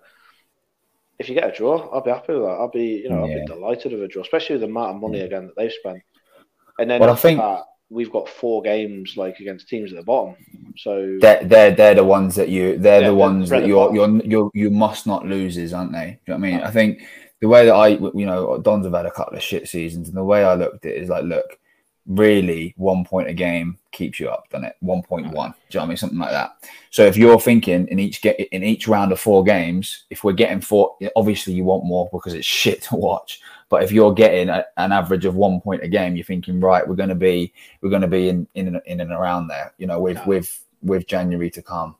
[1.19, 2.57] if you get a draw, I'll be happy with that.
[2.59, 3.35] I'll be, you know, yeah.
[3.35, 5.71] I'll be delighted with a draw, especially with the amount of money again that they've
[5.71, 6.01] spent.
[6.79, 10.03] And then well, I think that, we've got four games like against teams at the
[10.03, 10.35] bottom.
[10.77, 14.23] So they're they're, they're the ones that you they're yeah, the ones that you're you're
[14.23, 16.19] you you must not loses, aren't they?
[16.25, 16.61] Do you know what I mean?
[16.61, 17.01] I think
[17.41, 20.17] the way that I you know Dons have had a couple of shit seasons, and
[20.17, 21.59] the way I looked at it is like, look
[22.09, 24.75] really one point a game keeps you up, doesn't it?
[24.83, 25.07] 1.1.
[25.11, 25.97] Do you know what I mean?
[25.97, 26.55] Something like that.
[26.89, 30.33] So if you're thinking in each get in each round of four games, if we're
[30.33, 33.41] getting four, obviously you want more because it's shit to watch.
[33.69, 36.87] But if you're getting a, an average of one point a game, you're thinking, right,
[36.87, 39.73] we're going to be we're going to be in in in and around there.
[39.77, 40.25] You know, with yeah.
[40.25, 41.95] with with January to come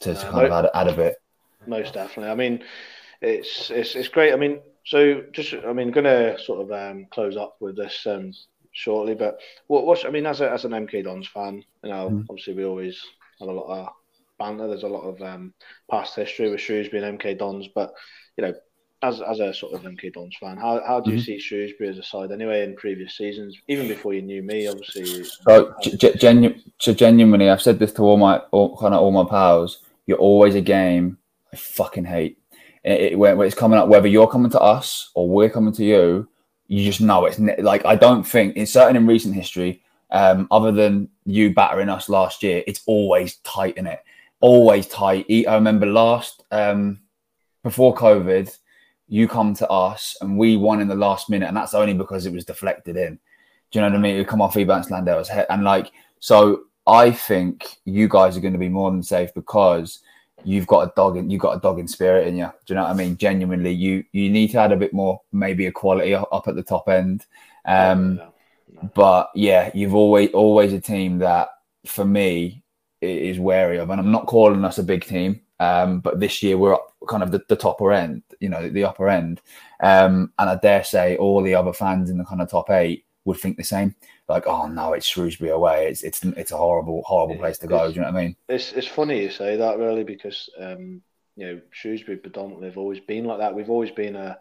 [0.00, 1.16] to, to kind of add, add a bit.
[1.66, 2.32] Most definitely.
[2.32, 2.64] I mean,
[3.20, 4.32] it's it's it's great.
[4.32, 8.06] I mean, so just I mean, going to sort of um, close up with this
[8.06, 8.32] um,
[8.72, 9.14] shortly.
[9.14, 12.26] But what, what's I mean, as a, as an MK Dons fan, you know, mm.
[12.28, 13.00] obviously we always
[13.38, 13.88] have a lot of
[14.38, 14.66] banter.
[14.66, 15.54] There's a lot of um,
[15.90, 17.92] past history with Shrewsbury and MK Dons, but
[18.36, 18.54] you know,
[19.02, 21.24] as as a sort of MK Dons fan, how, how do you mm.
[21.24, 25.24] see Shrewsbury as a side anyway in previous seasons, even before you knew me, obviously?
[25.24, 29.10] So, g- genu- so genuinely, I've said this to all my all, kind of all
[29.10, 29.80] my pals.
[30.06, 31.18] You're always a game
[31.52, 32.38] I fucking hate.
[32.84, 35.84] It, it, when it's coming up, whether you're coming to us or we're coming to
[35.84, 36.28] you,
[36.68, 40.70] you just know it's like I don't think it's certain in recent history, um, other
[40.70, 44.00] than you battering us last year, it's always tight in it,
[44.40, 45.26] always tight.
[45.28, 47.00] I remember last um,
[47.62, 48.56] before COVID,
[49.08, 52.26] you come to us and we won in the last minute, and that's only because
[52.26, 53.18] it was deflected in.
[53.70, 54.16] Do you know what I mean?
[54.16, 56.64] It come off Ebanks Landell's head, and like so.
[56.84, 60.00] I think you guys are going to be more than safe because
[60.44, 62.46] you've got a dog in you've got a dog in spirit in you.
[62.66, 63.16] Do you know what I mean?
[63.16, 66.62] Genuinely, you you need to add a bit more, maybe a quality up at the
[66.62, 67.24] top end.
[67.64, 68.32] Um, no,
[68.74, 68.90] no.
[68.94, 71.50] But yeah, you've always always a team that
[71.86, 72.62] for me
[73.00, 75.40] is wary of, and I'm not calling us a big team.
[75.62, 78.84] Um, but this year we're up kind of the, the upper end, you know, the
[78.84, 79.40] upper end.
[79.80, 83.04] Um, and I dare say all the other fans in the kind of top eight
[83.24, 83.94] would think the same
[84.28, 85.86] like, oh no, it's Shrewsbury away.
[85.88, 87.88] It's it's it's a horrible horrible place to go.
[87.88, 88.36] do you know what I mean?
[88.48, 91.02] It's it's funny you say that really because um,
[91.36, 93.54] you know Shrewsbury predominantly have always been like that.
[93.54, 94.38] We've always been a,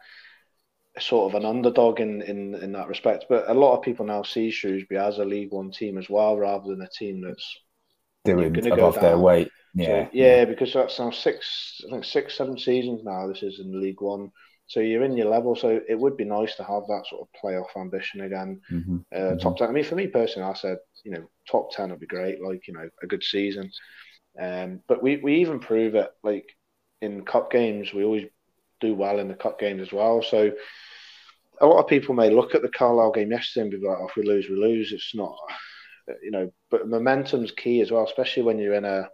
[0.96, 3.26] a, sort of an underdog in, in in that respect.
[3.30, 6.38] But a lot of people now see Shrewsbury as a League One team as well,
[6.38, 7.60] rather than a team that's
[8.24, 9.50] doing above go their weight.
[9.74, 13.28] Yeah, so, yeah, yeah, because that's now six, I think six, seven seasons now.
[13.28, 14.32] This is in League One.
[14.68, 15.56] So you're in your level.
[15.56, 18.62] So it would be nice to have that sort of playoff ambition again.
[18.72, 18.98] Mm-hmm.
[19.14, 19.38] Uh, mm-hmm.
[19.38, 19.70] Top ten.
[19.70, 22.42] I mean, for me personally, I said you know top ten would be great.
[22.42, 23.72] Like you know a good season.
[24.40, 26.46] Um, but we we even prove it like
[27.02, 27.94] in cup games.
[27.94, 28.28] We always
[28.80, 30.22] do well in the cup games as well.
[30.22, 30.52] So
[31.62, 34.08] a lot of people may look at the Carlisle game yesterday and be like, oh,
[34.08, 34.92] if we lose, we lose.
[34.92, 35.36] It's not,
[36.24, 39.08] you know, but momentum's key as well, especially when you're in a,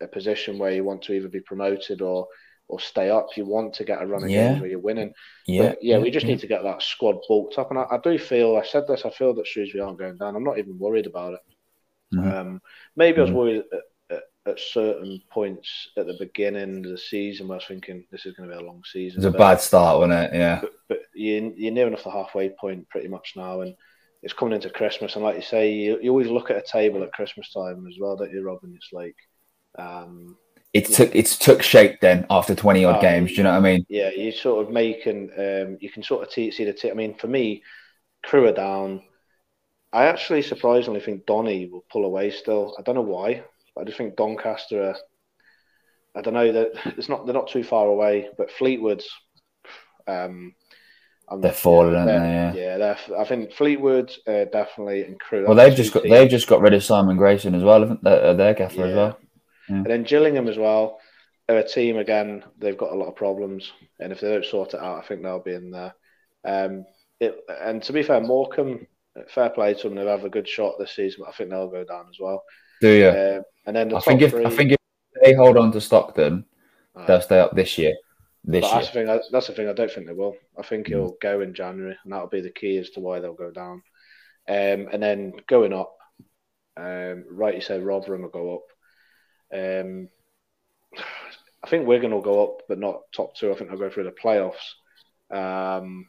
[0.00, 2.28] a position where you want to either be promoted or
[2.68, 3.28] or stay up.
[3.36, 4.48] You want to get a run of yeah.
[4.48, 5.12] games where you're winning.
[5.46, 7.70] Yeah, but yeah, we just need to get that squad bulked up.
[7.70, 9.04] And I, I, do feel I said this.
[9.04, 10.36] I feel that Shrewsbury aren't going down.
[10.36, 11.40] I'm not even worried about it.
[12.14, 12.30] Mm-hmm.
[12.30, 12.62] Um,
[12.96, 13.38] maybe I was mm-hmm.
[13.38, 17.66] worried at, at, at, certain points at the beginning of the season where I was
[17.66, 19.18] thinking this is going to be a long season.
[19.18, 20.36] It's a bad start, wasn't it?
[20.36, 20.60] Yeah.
[20.60, 23.74] But, but you, you're near enough the halfway point pretty much now, and
[24.22, 25.14] it's coming into Christmas.
[25.14, 27.96] And like you say, you, you always look at a table at Christmas time as
[28.00, 28.72] well, don't you, Robin?
[28.74, 29.16] It's like.
[29.78, 30.36] Um,
[30.72, 33.30] it took it's took shape then after 20 odd um, games.
[33.30, 33.86] Do you know what I mean?
[33.88, 36.72] Yeah, you sort of making um, you can sort of see the.
[36.72, 37.62] T- I mean, for me,
[38.22, 39.02] Crewe are down.
[39.92, 42.76] I actually surprisingly think Donny will pull away still.
[42.78, 43.42] I don't know why.
[43.78, 44.96] I just think Doncaster are.
[46.14, 49.08] I don't know that it's not they're not too far away, but Fleetwood's.
[50.06, 50.54] Um,
[51.28, 52.60] I'm, they're falling, yeah, they're, they?
[52.60, 55.44] Yeah, yeah I think Fleetwood uh, definitely and Crewe.
[55.46, 56.12] Well, they've just got teams.
[56.12, 58.10] they've just got rid of Simon Grayson as well, haven't they?
[58.10, 58.86] Uh, their gaffer yeah.
[58.86, 59.18] as well.
[59.68, 59.76] Yeah.
[59.76, 60.98] And then Gillingham as well.
[61.46, 62.44] They're a team again.
[62.58, 65.22] They've got a lot of problems, and if they don't sort it out, I think
[65.22, 65.94] they'll be in there.
[66.44, 66.84] Um,
[67.20, 68.86] it, and to be fair, Morecambe,
[69.28, 69.96] fair play to them.
[69.96, 72.42] They'll have a good shot this season, but I think they'll go down as well.
[72.80, 73.06] Do you?
[73.06, 74.78] Uh, and then the I think if three, I think if
[75.22, 76.44] they hold on to Stockton,
[77.06, 77.94] they'll stay up this year.
[78.44, 78.72] This year.
[78.72, 79.10] That's the thing.
[79.10, 79.68] I, that's the thing.
[79.68, 80.36] I don't think they will.
[80.58, 81.20] I think he'll mm.
[81.20, 83.82] go in January, and that'll be the key as to why they'll go down.
[84.48, 85.96] Um, and then going up,
[86.76, 88.62] um, right, you said Rotherham will go up.
[89.52, 90.08] Um,
[91.62, 93.50] I think Wigan will go up, but not top two.
[93.52, 94.74] I think they'll go through the playoffs.
[95.30, 96.06] Um,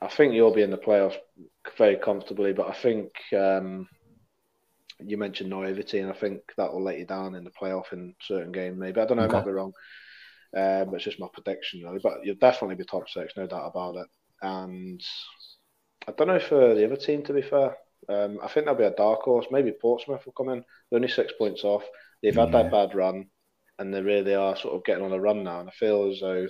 [0.00, 1.16] I think you'll be in the playoffs
[1.76, 3.88] very comfortably, but I think um,
[5.00, 8.14] you mentioned naivety, and I think that will let you down in the playoff in
[8.20, 8.78] certain game.
[8.78, 9.24] Maybe I don't know.
[9.24, 9.36] Okay.
[9.36, 9.72] I might be wrong.
[10.56, 12.00] Um, it's just my prediction, really.
[12.02, 14.06] But you'll definitely be top six, no doubt about it.
[14.40, 15.02] And
[16.06, 17.76] I don't know for the other team, to be fair.
[18.08, 19.46] Um, I think there'll be a dark horse.
[19.50, 20.64] Maybe Portsmouth will come in.
[20.90, 21.82] They're only six points off.
[22.22, 22.62] They've had yeah.
[22.62, 23.26] that bad run,
[23.78, 25.60] and they really are sort of getting on a run now.
[25.60, 26.46] And I feel as though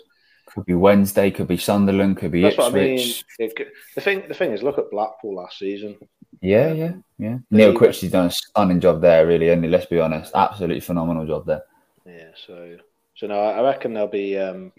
[0.46, 3.24] could be Wednesday, could be Sunderland, could be That's Ipswich.
[3.38, 3.50] I mean.
[3.50, 5.96] It, the thing, the thing is, look at Blackpool last season.
[6.40, 7.38] Yeah, yeah, yeah.
[7.50, 11.46] Neil Critchley's done a stunning job there, really, and let's be honest, absolutely phenomenal job
[11.46, 11.62] there.
[12.06, 12.76] Yeah, so
[13.16, 14.72] so no, I reckon there'll be um,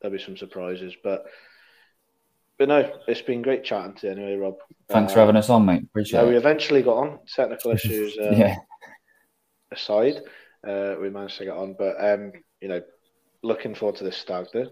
[0.00, 1.24] there'll be some surprises, but
[2.58, 4.56] but no, it's been great chatting to you anyway, Rob.
[4.88, 5.84] Thanks uh, for having us on, mate.
[5.84, 6.28] Appreciate it.
[6.28, 7.18] We eventually got on.
[7.26, 8.56] Technical issues, um, yeah.
[9.72, 10.22] Aside,
[10.66, 12.82] uh, we managed to get on, but um, you know,
[13.42, 14.68] looking forward to this stag do.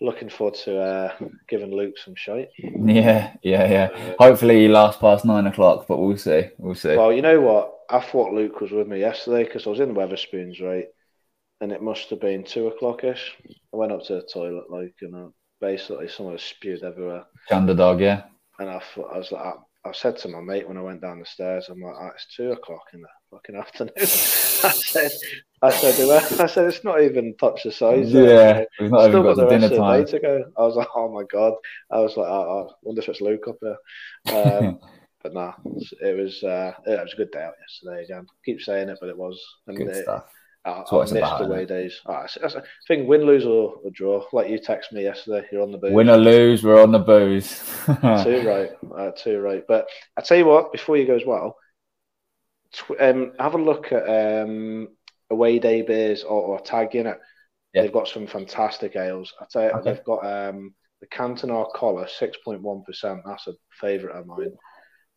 [0.00, 1.14] Looking forward to uh,
[1.48, 2.48] giving Luke some shite.
[2.58, 3.88] Yeah, yeah, yeah.
[3.94, 6.48] Uh, Hopefully he lasts past nine o'clock, but we'll see.
[6.58, 6.96] We'll see.
[6.96, 7.78] Well, you know what?
[7.88, 10.86] I thought Luke was with me yesterday because I was in Wetherspoons, right?
[11.60, 13.36] And it must have been two o'clock ish.
[13.72, 17.24] I went up to the toilet, like, and know, basically someone spewed everywhere.
[17.50, 18.24] Underdog, yeah.
[18.58, 19.54] And I thought, I was like,
[19.84, 22.26] I, said to my mate when I went down the stairs, I'm like, oh, it's
[22.34, 23.92] two o'clock in the fucking afternoon.
[23.98, 25.10] I said,
[25.62, 28.12] I said, I said, it's not even touch the size.
[28.12, 30.06] Yeah, we've not Still even got, got the dinner time.
[30.06, 30.44] to go.
[30.56, 31.54] I was like, oh my god.
[31.90, 34.64] I was like, oh, I wonder if it's Luke up there.
[34.64, 34.78] Um,
[35.22, 35.52] but nah,
[36.00, 38.26] it was uh, it was a good day out yesterday again.
[38.28, 39.40] I keep saying it, but it was.
[39.66, 40.24] And good it, stuff.
[40.64, 42.00] I, I missed about, away days.
[42.06, 44.24] Oh, I, I think win, lose, or, or, draw.
[44.32, 45.92] Like you text me yesterday, you're on the booze.
[45.92, 47.58] Win or lose, we're on the booze.
[47.86, 49.64] too right, uh, too right.
[49.66, 51.56] But I tell you what, before you go as well,
[52.72, 54.88] tw- um, have a look at um,
[55.30, 57.18] away day beers or, or tag unit.
[57.74, 57.82] Yeah.
[57.82, 59.32] They've got some fantastic ales.
[59.40, 59.94] I tell you, okay.
[59.94, 63.22] they've got um, the Cantona Collar, six point one percent.
[63.26, 64.52] That's a favourite of mine.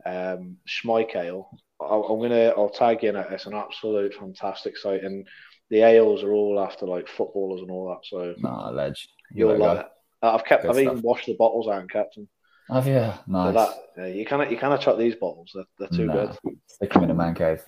[0.06, 1.50] Um, Schmeich Ale.
[1.82, 3.28] I, am gonna I'll tag in it.
[3.32, 5.28] It's an absolute fantastic site, and
[5.70, 8.06] the ales are all after like footballers and all that.
[8.08, 9.10] So nah, ledge.
[9.32, 9.82] You will love go.
[9.82, 9.88] it.
[10.22, 10.64] I've kept.
[10.64, 10.94] Good I've stuff.
[10.94, 12.28] even washed the bottles out and kept them.
[12.70, 13.12] Have you?
[13.28, 13.28] Nice.
[13.28, 15.52] So that, yeah, you cannot you cannot chuck these bottles.
[15.54, 16.58] They're, they're too nah, good.
[16.68, 17.64] Stick them in a man cave.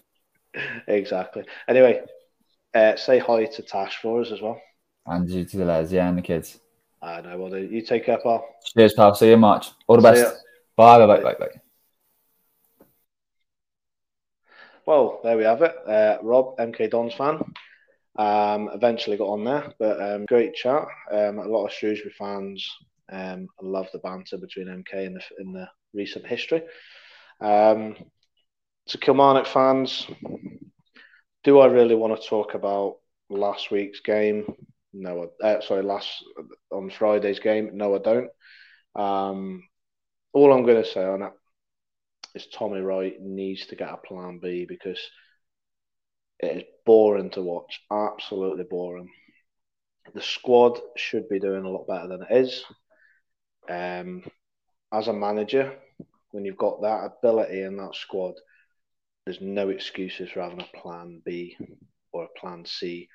[0.87, 1.43] exactly.
[1.67, 2.01] Anyway,
[2.73, 4.59] uh, say hi to Tash for us as well.
[5.05, 6.59] And you to the lads, yeah, and the kids.
[7.01, 7.37] I know.
[7.37, 8.45] Well, you take care, pal.
[8.65, 9.13] Cheers, pal.
[9.13, 9.67] See you in March.
[9.87, 10.43] All the best.
[10.75, 11.61] Bye, bye, bye, bye, bye.
[14.87, 15.75] Well, there we have it.
[15.85, 17.41] Uh, Rob, MK Dons fan.
[18.17, 20.87] Um, eventually got on there, but um, great chat.
[21.11, 22.65] Um, a lot of Shrewsbury fans
[23.11, 26.61] um, love the banter between MK in the in the recent history.
[27.41, 27.97] Um,
[28.87, 30.07] to Kilmarnock fans,
[31.43, 32.95] do I really want to talk about
[33.29, 34.45] last week's game?
[34.93, 36.09] No, uh, sorry, last
[36.71, 37.71] on Friday's game.
[37.73, 38.29] No, I don't.
[38.95, 39.63] Um,
[40.31, 41.33] all I'm going to say on it
[42.37, 44.99] is Tommy Wright needs to get a plan B because
[46.39, 47.81] it is boring to watch.
[47.91, 49.09] Absolutely boring.
[50.13, 52.63] The squad should be doing a lot better than it is.
[53.69, 54.23] Um,
[54.93, 55.75] as a manager,
[56.31, 58.35] when you've got that ability in that squad,
[59.25, 61.57] there's no excuses for having a plan B
[62.13, 63.09] or a plan C.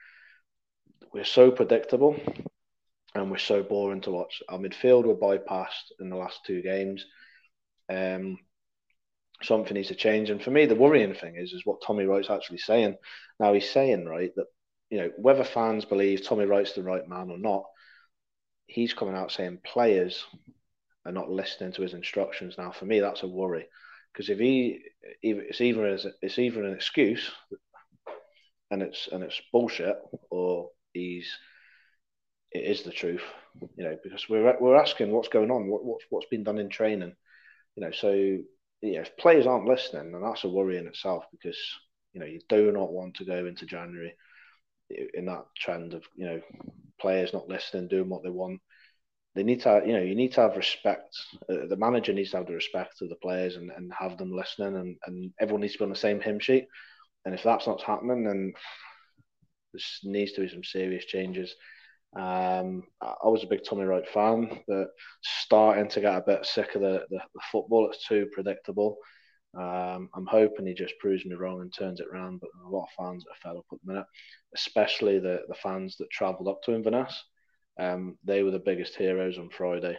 [1.15, 2.16] we're so predictable
[3.15, 4.43] and we're so boring to watch.
[4.49, 7.05] Our midfield were bypassed in the last two games.
[7.89, 8.39] Um,
[9.43, 10.31] something needs to change.
[10.31, 12.97] And for me, the worrying thing is is what Tommy Wright's actually saying.
[13.40, 14.47] Now he's saying right that
[14.90, 17.64] you know whether fans believe Tommy Wright's the right man or not,
[18.66, 20.24] he's coming out saying players
[21.05, 22.56] are not listening to his instructions.
[22.59, 23.66] Now for me, that's a worry
[24.12, 24.81] because if he,
[25.23, 25.86] it's either
[26.20, 27.31] it's either an excuse,
[28.70, 29.97] and it's and it's bullshit,
[30.31, 31.39] or he's
[32.51, 33.23] it is the truth,
[33.77, 36.69] you know, because we're we're asking what's going on, what what's what's been done in
[36.69, 37.14] training,
[37.77, 37.93] you know.
[37.93, 38.39] So
[38.82, 41.59] yeah, if players aren't listening, then that's a worry in itself because
[42.12, 44.14] you know you do not want to go into January
[45.14, 46.40] in that trend of you know
[47.00, 48.60] players not listening, doing what they want.
[49.34, 51.16] They need to, you know, you need to have respect.
[51.48, 54.30] Uh, the manager needs to have the respect of the players and, and have them
[54.30, 56.66] listening, and, and everyone needs to be on the same hymn sheet.
[57.24, 58.52] And if that's not happening, then
[59.72, 61.54] there needs to be some serious changes.
[62.14, 64.89] Um, I was a big Tommy Wright fan, but
[65.22, 67.89] starting to get a bit sick of the, the, the football.
[67.89, 68.97] It's too predictable.
[69.55, 72.40] Um, I'm hoping he just proves me wrong and turns it around.
[72.40, 74.06] But a lot of fans are fed up at the minute,
[74.55, 77.22] especially the, the fans that travelled up to Inverness.
[77.78, 79.98] Um, they were the biggest heroes on Friday.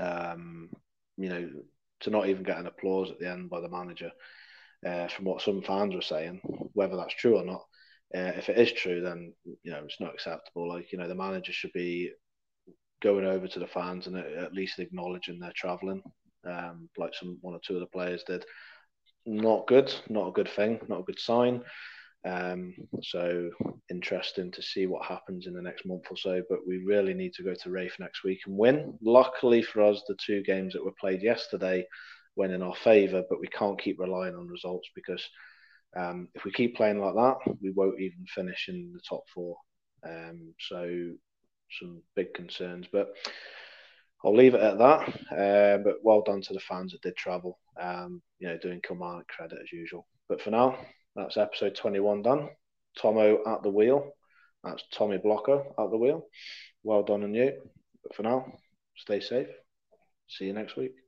[0.00, 0.70] Um,
[1.18, 1.50] you know,
[2.00, 4.10] to not even get an applause at the end by the manager,
[4.86, 6.40] uh, from what some fans were saying,
[6.72, 7.62] whether that's true or not,
[8.14, 9.32] uh, if it is true, then
[9.62, 10.68] you know it's not acceptable.
[10.68, 12.10] Like you know, the manager should be
[13.02, 16.02] going over to the fans and at least acknowledging they're travelling,
[16.48, 18.44] um, like some one or two of the players did.
[19.26, 21.62] Not good, not a good thing, not a good sign.
[22.24, 23.50] Um, so
[23.90, 26.42] interesting to see what happens in the next month or so.
[26.48, 28.98] But we really need to go to Raith next week and win.
[29.02, 31.84] Luckily for us, the two games that were played yesterday
[32.36, 35.22] went in our favour, but we can't keep relying on results because
[35.96, 39.56] um, if we keep playing like that, we won't even finish in the top four.
[40.04, 41.12] Um, so
[41.80, 43.08] some big concerns, but
[44.24, 45.08] I'll leave it at that.
[45.30, 47.58] Uh, but well done to the fans that did travel.
[47.80, 50.06] Um, you know, doing command credit as usual.
[50.28, 50.78] But for now,
[51.16, 52.48] that's episode 21 done.
[52.98, 54.12] Tomo at the wheel.
[54.64, 56.26] That's Tommy Bloko at the wheel.
[56.84, 57.52] Well done on you.
[58.02, 58.52] But for now,
[58.96, 59.48] stay safe.
[60.28, 61.01] See you next week.